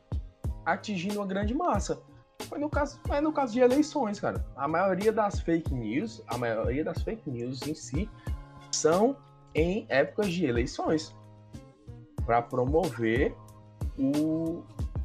atingindo 0.65 1.19
uma 1.19 1.27
grande 1.27 1.53
massa. 1.53 2.01
Foi 2.47 2.57
no 2.57 2.67
caso, 2.67 2.99
é 3.11 3.21
no 3.21 3.31
caso 3.31 3.53
de 3.53 3.59
eleições, 3.59 4.19
cara. 4.19 4.43
A 4.55 4.67
maioria 4.67 5.13
das 5.13 5.39
fake 5.39 5.71
news, 5.71 6.23
a 6.25 6.35
maioria 6.35 6.83
das 6.83 7.03
fake 7.03 7.29
news 7.29 7.61
em 7.67 7.75
si 7.75 8.09
são 8.71 9.15
em 9.53 9.85
épocas 9.87 10.31
de 10.31 10.45
eleições. 10.45 11.15
Para 12.29 12.43
promover 12.43 13.35
o, 13.97 14.61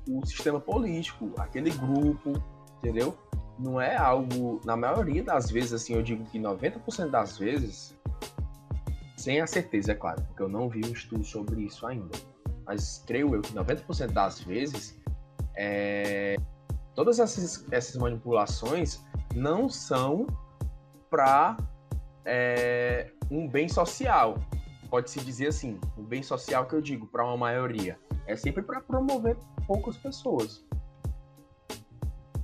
o 0.06 0.26
sistema 0.26 0.60
político, 0.60 1.32
aquele 1.38 1.70
grupo, 1.70 2.34
entendeu? 2.76 3.16
Não 3.58 3.80
é 3.80 3.96
algo, 3.96 4.60
na 4.62 4.76
maioria 4.76 5.22
das 5.22 5.50
vezes, 5.50 5.72
assim, 5.72 5.94
eu 5.94 6.02
digo 6.02 6.22
que 6.26 6.38
90% 6.38 7.08
das 7.08 7.38
vezes, 7.38 7.96
sem 9.16 9.40
a 9.40 9.46
certeza, 9.46 9.92
é 9.92 9.94
claro, 9.94 10.20
porque 10.20 10.42
eu 10.42 10.50
não 10.50 10.68
vi 10.68 10.82
um 10.84 10.92
estudo 10.92 11.24
sobre 11.24 11.62
isso 11.62 11.86
ainda, 11.86 12.14
mas 12.66 13.02
creio 13.06 13.34
eu 13.34 13.40
que 13.40 13.54
90% 13.54 14.12
das 14.12 14.42
vezes, 14.42 15.00
é, 15.56 16.36
todas 16.94 17.18
essas, 17.18 17.64
essas 17.72 17.96
manipulações 17.96 19.02
não 19.34 19.70
são 19.70 20.26
para 21.08 21.56
é, 22.22 23.10
um 23.30 23.48
bem 23.48 23.66
social. 23.66 24.36
Pode-se 24.94 25.18
dizer 25.24 25.48
assim, 25.48 25.80
o 25.96 26.02
bem 26.04 26.22
social 26.22 26.66
que 26.66 26.72
eu 26.72 26.80
digo 26.80 27.04
para 27.04 27.24
uma 27.24 27.36
maioria 27.36 27.98
é 28.28 28.36
sempre 28.36 28.62
para 28.62 28.80
promover 28.80 29.36
poucas 29.66 29.96
pessoas. 29.96 30.64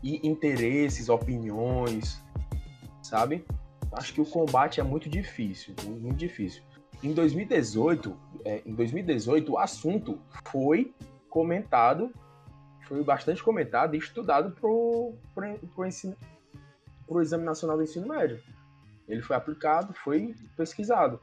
E 0.03 0.27
interesses, 0.27 1.09
opiniões, 1.09 2.21
sabe? 3.05 3.47
Acho 3.93 4.13
que 4.13 4.21
o 4.21 4.25
combate 4.25 4.81
é 4.81 4.83
muito 4.83 5.09
difícil, 5.09 5.77
muito 5.87 6.17
difícil. 6.17 6.65
Em 7.05 7.15
2018, 7.15 8.17
é, 8.45 8.63
em 8.67 8.75
2018 8.75 9.53
o 9.53 9.57
assunto 9.57 10.19
foi 10.51 10.93
comentado, 11.29 12.13
foi 12.89 13.05
bastante 13.05 13.45
comentado 13.45 13.95
e 13.95 13.99
estudado 13.99 14.51
para 14.61 14.69
o 14.69 15.15
Exame 17.23 17.45
Nacional 17.45 17.77
do 17.77 17.85
Ensino 17.85 18.09
Médio. 18.09 18.43
Ele 19.07 19.23
foi 19.23 19.37
aplicado, 19.37 19.95
foi 19.95 20.35
pesquisado. 20.57 21.21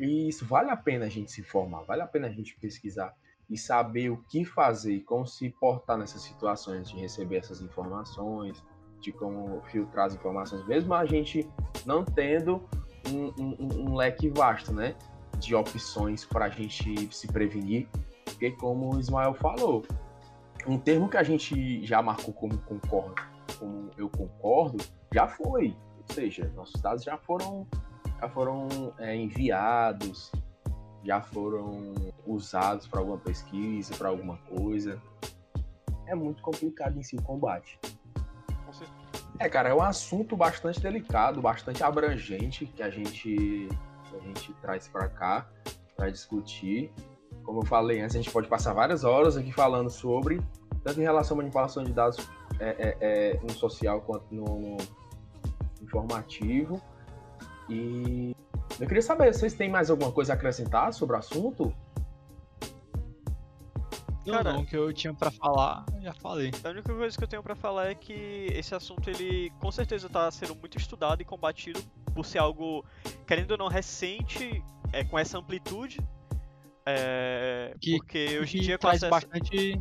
E 0.00 0.28
isso 0.28 0.46
vale 0.46 0.70
a 0.70 0.76
pena 0.76 1.04
a 1.04 1.08
gente 1.08 1.30
se 1.30 1.42
informar, 1.42 1.82
vale 1.82 2.00
a 2.00 2.06
pena 2.06 2.26
a 2.26 2.30
gente 2.30 2.56
pesquisar 2.58 3.14
e 3.50 3.58
saber 3.58 4.10
o 4.10 4.16
que 4.16 4.44
fazer 4.44 4.94
e 4.94 5.00
como 5.00 5.26
se 5.26 5.50
portar 5.50 5.98
nessas 5.98 6.22
situações 6.22 6.88
de 6.88 6.96
receber 6.96 7.36
essas 7.36 7.60
informações, 7.60 8.64
de 9.00 9.12
como 9.12 9.60
filtrar 9.66 10.06
as 10.06 10.14
informações, 10.14 10.66
mesmo 10.66 10.94
a 10.94 11.04
gente 11.04 11.48
não 11.84 12.04
tendo 12.04 12.62
um, 13.08 13.32
um, 13.38 13.90
um 13.90 13.94
leque 13.94 14.30
vasto, 14.30 14.72
né, 14.72 14.94
de 15.38 15.54
opções 15.54 16.24
para 16.24 16.46
a 16.46 16.48
gente 16.48 17.12
se 17.14 17.26
prevenir, 17.26 17.88
porque 18.24 18.52
como 18.52 18.94
o 18.94 19.00
Ismael 19.00 19.34
falou, 19.34 19.84
um 20.66 20.78
termo 20.78 21.08
que 21.08 21.16
a 21.16 21.22
gente 21.22 21.84
já 21.84 22.00
marcou 22.00 22.32
como 22.32 22.56
concordo, 22.58 23.14
como 23.58 23.90
eu 23.96 24.08
concordo, 24.08 24.78
já 25.12 25.26
foi, 25.26 25.76
ou 25.96 26.14
seja, 26.14 26.50
nossos 26.54 26.80
dados 26.80 27.02
já 27.02 27.16
foram, 27.16 27.66
já 28.20 28.28
foram 28.28 28.92
é, 28.98 29.16
enviados, 29.16 30.30
já 31.02 31.20
foram 31.20 31.94
usados 32.26 32.86
para 32.86 33.00
alguma 33.00 33.18
pesquisa, 33.18 33.94
para 33.96 34.08
alguma 34.08 34.36
coisa. 34.38 35.00
É 36.06 36.14
muito 36.14 36.42
complicado 36.42 36.98
em 36.98 37.02
si 37.02 37.16
o 37.16 37.22
combate. 37.22 37.78
É, 39.38 39.48
cara, 39.48 39.70
é 39.70 39.74
um 39.74 39.80
assunto 39.80 40.36
bastante 40.36 40.80
delicado, 40.80 41.40
bastante 41.40 41.82
abrangente 41.82 42.66
que 42.66 42.82
a 42.82 42.90
gente, 42.90 43.68
que 44.04 44.16
a 44.16 44.20
gente 44.20 44.52
traz 44.60 44.86
para 44.86 45.08
cá 45.08 45.48
para 45.96 46.10
discutir. 46.10 46.92
Como 47.42 47.60
eu 47.60 47.66
falei 47.66 48.00
antes, 48.00 48.16
a 48.16 48.18
gente 48.18 48.30
pode 48.30 48.48
passar 48.48 48.74
várias 48.74 49.02
horas 49.02 49.36
aqui 49.36 49.50
falando 49.50 49.88
sobre, 49.88 50.42
tanto 50.84 51.00
em 51.00 51.02
relação 51.02 51.36
à 51.36 51.38
manipulação 51.38 51.82
de 51.82 51.92
dados 51.92 52.18
é, 52.58 52.68
é, 52.68 52.96
é, 53.00 53.40
no 53.42 53.50
social 53.50 54.02
quanto 54.02 54.26
no, 54.30 54.44
no 54.44 54.76
informativo. 55.82 56.80
E 57.70 58.34
eu 58.80 58.86
queria 58.86 59.02
saber, 59.02 59.32
vocês 59.32 59.54
têm 59.54 59.70
mais 59.70 59.90
alguma 59.90 60.10
coisa 60.10 60.32
a 60.32 60.36
acrescentar 60.36 60.92
sobre 60.92 61.14
o 61.14 61.18
assunto? 61.18 61.72
Não, 64.26 64.34
Cara, 64.34 64.52
não, 64.52 64.60
o 64.60 64.66
que 64.66 64.76
eu 64.76 64.92
tinha 64.92 65.14
para 65.14 65.30
falar, 65.30 65.84
já 66.02 66.12
falei. 66.14 66.50
A 66.62 66.68
única 66.68 66.92
coisa 66.92 67.16
que 67.16 67.24
eu 67.24 67.28
tenho 67.28 67.42
para 67.42 67.54
falar 67.54 67.90
é 67.90 67.94
que 67.94 68.48
esse 68.52 68.74
assunto 68.74 69.08
ele 69.08 69.50
com 69.58 69.72
certeza 69.72 70.08
está 70.08 70.30
sendo 70.30 70.54
muito 70.54 70.76
estudado 70.76 71.22
e 71.22 71.24
combatido 71.24 71.80
por 72.14 72.26
ser 72.26 72.38
algo, 72.38 72.84
querendo 73.26 73.52
ou 73.52 73.58
não, 73.58 73.68
recente, 73.68 74.62
é, 74.92 75.04
com 75.04 75.18
essa 75.18 75.38
amplitude. 75.38 76.00
É, 76.84 77.74
que, 77.80 77.96
porque 77.96 78.38
hoje 78.38 78.58
em 78.58 78.60
dia 78.62 78.76
com 78.76 78.82
traz 78.82 79.02
acesso... 79.02 79.10
bastante 79.10 79.80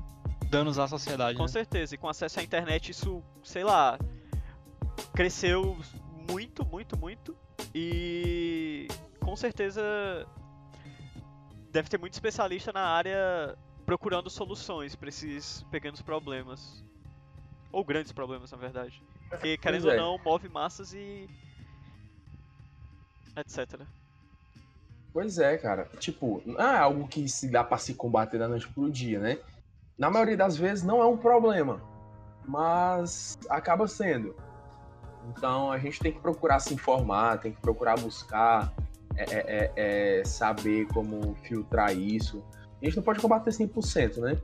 danos 0.49 0.79
à 0.79 0.87
sociedade. 0.87 1.37
Com 1.37 1.43
né? 1.43 1.49
certeza, 1.49 1.95
e 1.95 1.97
com 1.97 2.07
acesso 2.07 2.39
à 2.39 2.43
internet 2.43 2.91
isso, 2.91 3.21
sei 3.43 3.63
lá, 3.63 3.99
cresceu 5.13 5.77
muito, 6.29 6.65
muito, 6.65 6.97
muito. 6.97 7.35
E 7.73 8.87
com 9.19 9.35
certeza 9.35 9.81
deve 11.71 11.89
ter 11.89 11.97
muito 11.97 12.13
especialista 12.13 12.71
na 12.73 12.81
área 12.81 13.57
procurando 13.85 14.29
soluções 14.29 14.95
para 14.95 15.09
esses 15.09 15.63
pequenos 15.71 16.01
problemas. 16.01 16.83
Ou 17.71 17.83
grandes 17.83 18.11
problemas, 18.11 18.51
na 18.51 18.57
verdade. 18.57 19.01
Porque, 19.29 19.57
querendo 19.57 19.89
é. 19.89 19.93
ou 19.93 20.17
não, 20.17 20.23
move 20.23 20.49
massas 20.49 20.93
e. 20.93 21.29
etc. 23.35 23.81
Pois 25.13 25.37
é, 25.37 25.57
cara. 25.57 25.85
Tipo, 25.99 26.41
não 26.45 26.59
é 26.59 26.77
algo 26.77 27.07
que 27.07 27.27
se 27.27 27.47
dá 27.49 27.63
para 27.63 27.77
se 27.77 27.93
combater 27.93 28.37
da 28.37 28.47
noite 28.47 28.67
pro 28.67 28.91
dia, 28.91 29.19
né? 29.19 29.39
Na 29.97 30.09
maioria 30.09 30.37
das 30.37 30.57
vezes 30.57 30.83
não 30.83 31.01
é 31.01 31.05
um 31.05 31.17
problema. 31.17 31.81
Mas 32.47 33.37
acaba 33.49 33.87
sendo. 33.87 34.35
Então 35.29 35.71
a 35.71 35.77
gente 35.77 35.99
tem 35.99 36.11
que 36.11 36.19
procurar 36.19 36.59
se 36.59 36.73
informar, 36.73 37.39
tem 37.39 37.51
que 37.51 37.61
procurar 37.61 37.99
buscar, 37.99 38.73
é, 39.15 39.23
é, 39.23 39.71
é, 39.75 40.19
é 40.19 40.25
saber 40.25 40.87
como 40.87 41.35
filtrar 41.43 41.95
isso. 41.95 42.43
A 42.81 42.85
gente 42.85 42.97
não 42.97 43.03
pode 43.03 43.19
combater 43.19 43.51
100%, 43.51 44.17
né? 44.17 44.37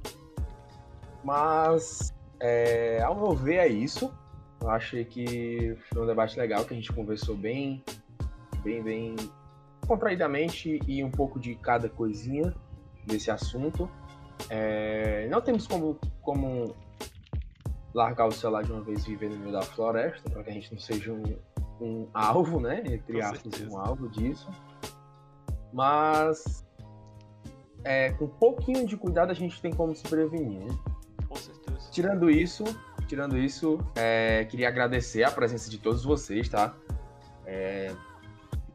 Mas, 1.24 2.14
é, 2.40 3.02
ao 3.02 3.16
meu 3.16 3.34
ver, 3.34 3.56
é 3.56 3.68
isso. 3.68 4.14
Eu 4.62 4.70
achei 4.70 5.06
que 5.06 5.78
foi 5.90 6.04
um 6.04 6.06
debate 6.06 6.38
legal, 6.38 6.66
que 6.66 6.74
a 6.74 6.76
gente 6.76 6.92
conversou 6.92 7.36
bem, 7.36 7.84
bem, 8.64 8.84
bem 8.84 9.16
contraidamente 9.88 10.80
e 10.88 11.04
um 11.04 11.12
pouco 11.12 11.40
de 11.40 11.56
cada 11.56 11.88
coisinha 11.88 12.54
desse 13.06 13.32
assunto. 13.32 13.90
É, 14.50 15.28
não 15.30 15.42
temos 15.42 15.66
como, 15.66 15.98
como 16.22 16.76
largar 17.96 18.28
o 18.28 18.32
celular 18.32 18.64
de 18.64 18.72
uma 18.74 18.82
vez 18.82 19.06
e 19.06 19.16
viver 19.16 19.30
no 19.30 19.38
meio 19.38 19.54
da 19.54 19.62
floresta, 19.62 20.30
para 20.30 20.44
que 20.44 20.50
a 20.50 20.54
gente 20.54 20.72
não 20.74 20.80
seja 20.80 21.14
um, 21.14 21.38
um 21.80 22.08
alvo, 22.14 22.60
né? 22.60 22.84
Entre 22.86 23.22
aspas, 23.22 23.62
um 23.62 23.78
alvo 23.80 24.10
disso. 24.10 24.50
Mas 25.72 26.66
é, 27.86 28.12
com 28.12 28.26
um 28.26 28.30
pouquinho 28.30 28.86
de 28.86 28.98
cuidado 28.98 29.32
a 29.32 29.34
gente 29.34 29.62
tem 29.62 29.72
como 29.72 29.96
se 29.96 30.04
prevenir, 30.04 30.60
né? 30.60 30.78
Com 31.30 31.36
certeza. 31.38 31.90
Tirando 31.90 32.30
isso, 32.30 32.66
tirando 33.08 33.38
isso, 33.38 33.80
é, 33.96 34.44
queria 34.44 34.68
agradecer 34.68 35.24
a 35.24 35.32
presença 35.32 35.70
de 35.70 35.78
todos 35.78 36.04
vocês, 36.04 36.50
tá? 36.50 36.76
É, 37.46 37.96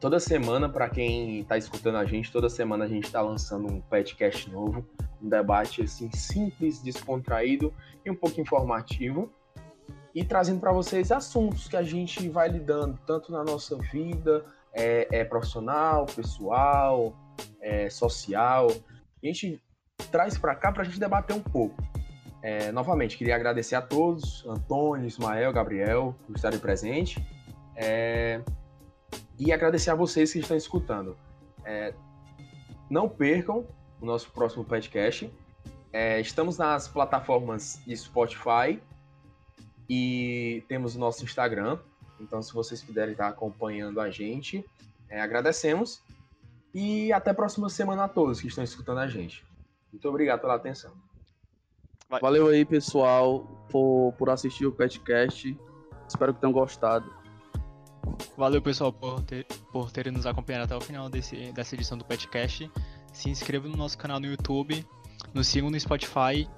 toda 0.00 0.18
semana, 0.18 0.68
para 0.68 0.88
quem 0.88 1.40
está 1.40 1.58
escutando 1.58 1.96
a 1.96 2.04
gente, 2.04 2.32
toda 2.32 2.48
semana 2.48 2.86
a 2.86 2.88
gente 2.88 3.04
está 3.04 3.20
lançando 3.20 3.68
um 3.68 3.80
podcast 3.80 4.50
novo 4.50 4.84
um 5.22 5.28
debate 5.28 5.82
assim 5.82 6.10
simples, 6.12 6.82
descontraído 6.82 7.72
e 8.04 8.10
um 8.10 8.14
pouco 8.14 8.40
informativo 8.40 9.30
e 10.14 10.24
trazendo 10.24 10.60
para 10.60 10.72
vocês 10.72 11.12
assuntos 11.12 11.68
que 11.68 11.76
a 11.76 11.82
gente 11.82 12.28
vai 12.28 12.48
lidando 12.48 12.98
tanto 13.06 13.30
na 13.30 13.44
nossa 13.44 13.76
vida 13.76 14.44
é, 14.72 15.06
é 15.10 15.24
profissional, 15.24 16.06
pessoal, 16.06 17.14
é, 17.60 17.90
social. 17.90 18.68
A 18.70 19.26
gente 19.26 19.60
traz 20.10 20.38
para 20.38 20.54
cá 20.54 20.72
para 20.72 20.82
a 20.82 20.84
gente 20.84 20.98
debater 20.98 21.36
um 21.36 21.42
pouco. 21.42 21.82
É, 22.42 22.72
novamente, 22.72 23.18
queria 23.18 23.36
agradecer 23.36 23.74
a 23.74 23.82
todos, 23.82 24.44
Antônio, 24.46 25.06
Ismael, 25.06 25.52
Gabriel, 25.52 26.14
por 26.26 26.34
estarem 26.34 26.58
presentes. 26.58 27.22
É, 27.76 28.40
e 29.40 29.52
agradecer 29.52 29.90
a 29.90 29.94
vocês 29.94 30.30
que 30.32 30.38
estão 30.38 30.54
escutando. 30.54 31.16
É, 31.64 31.94
não 32.90 33.08
percam 33.08 33.66
o 33.98 34.04
nosso 34.04 34.30
próximo 34.30 34.62
podcast. 34.66 35.32
É, 35.90 36.20
estamos 36.20 36.58
nas 36.58 36.86
plataformas 36.86 37.80
Spotify 37.88 38.78
e 39.88 40.62
temos 40.68 40.94
o 40.94 40.98
nosso 40.98 41.24
Instagram. 41.24 41.78
Então, 42.20 42.42
se 42.42 42.52
vocês 42.52 42.82
puderem 42.82 43.12
estar 43.12 43.28
acompanhando 43.28 43.98
a 43.98 44.10
gente, 44.10 44.62
é, 45.08 45.22
agradecemos. 45.22 46.02
E 46.74 47.10
até 47.10 47.30
a 47.30 47.34
próxima 47.34 47.70
semana 47.70 48.04
a 48.04 48.08
todos 48.08 48.42
que 48.42 48.46
estão 48.46 48.62
escutando 48.62 48.98
a 48.98 49.08
gente. 49.08 49.42
Muito 49.90 50.06
obrigado 50.06 50.40
pela 50.42 50.54
atenção. 50.54 50.92
Vai. 52.10 52.20
Valeu 52.20 52.48
aí, 52.48 52.64
pessoal, 52.66 53.40
por, 53.70 54.12
por 54.18 54.28
assistir 54.28 54.66
o 54.66 54.72
podcast. 54.72 55.58
Espero 56.06 56.34
que 56.34 56.40
tenham 56.40 56.52
gostado. 56.52 57.19
Valeu, 58.36 58.62
pessoal, 58.62 58.92
por, 58.92 59.22
ter, 59.22 59.44
por 59.72 59.90
terem 59.90 60.12
nos 60.12 60.26
acompanhado 60.26 60.64
até 60.64 60.76
o 60.76 60.80
final 60.80 61.08
desse, 61.08 61.52
dessa 61.52 61.74
edição 61.74 61.96
do 61.96 62.04
podcast 62.04 62.70
se 63.12 63.28
inscrevam 63.28 63.70
no 63.70 63.76
nosso 63.76 63.98
canal 63.98 64.20
no 64.20 64.26
YouTube, 64.26 64.86
nos 65.34 65.46
sigam 65.48 65.70
no 65.70 65.78
Spotify, 65.78 66.48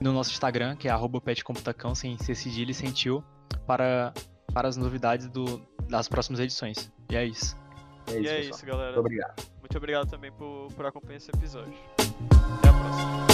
no 0.00 0.12
nosso 0.12 0.30
Instagram, 0.30 0.76
que 0.76 0.88
é 0.88 0.92
petcomputacão, 1.20 1.94
sem 1.94 2.18
ser 2.18 2.34
cedilha 2.34 2.70
e 2.70 2.74
sem 2.74 2.90
tio, 2.90 3.24
para, 3.66 4.12
para 4.52 4.68
as 4.68 4.76
novidades 4.76 5.28
do, 5.28 5.62
das 5.88 6.08
próximas 6.08 6.40
edições. 6.40 6.90
E 7.10 7.16
é 7.16 7.24
isso. 7.24 7.56
É 8.08 8.18
isso, 8.18 8.22
e 8.22 8.28
é 8.28 8.40
isso 8.40 8.66
galera. 8.66 8.92
Muito 8.92 9.00
obrigado. 9.00 9.52
Muito 9.60 9.62
muito 9.72 9.78
obrigado 9.78 10.10
também 10.10 10.32
por, 10.32 10.68
por 10.74 10.84
acompanhar 10.84 11.16
esse 11.16 11.30
episódio. 11.30 11.72
Até 12.58 12.68
a 12.68 12.72
próxima. 12.72 13.31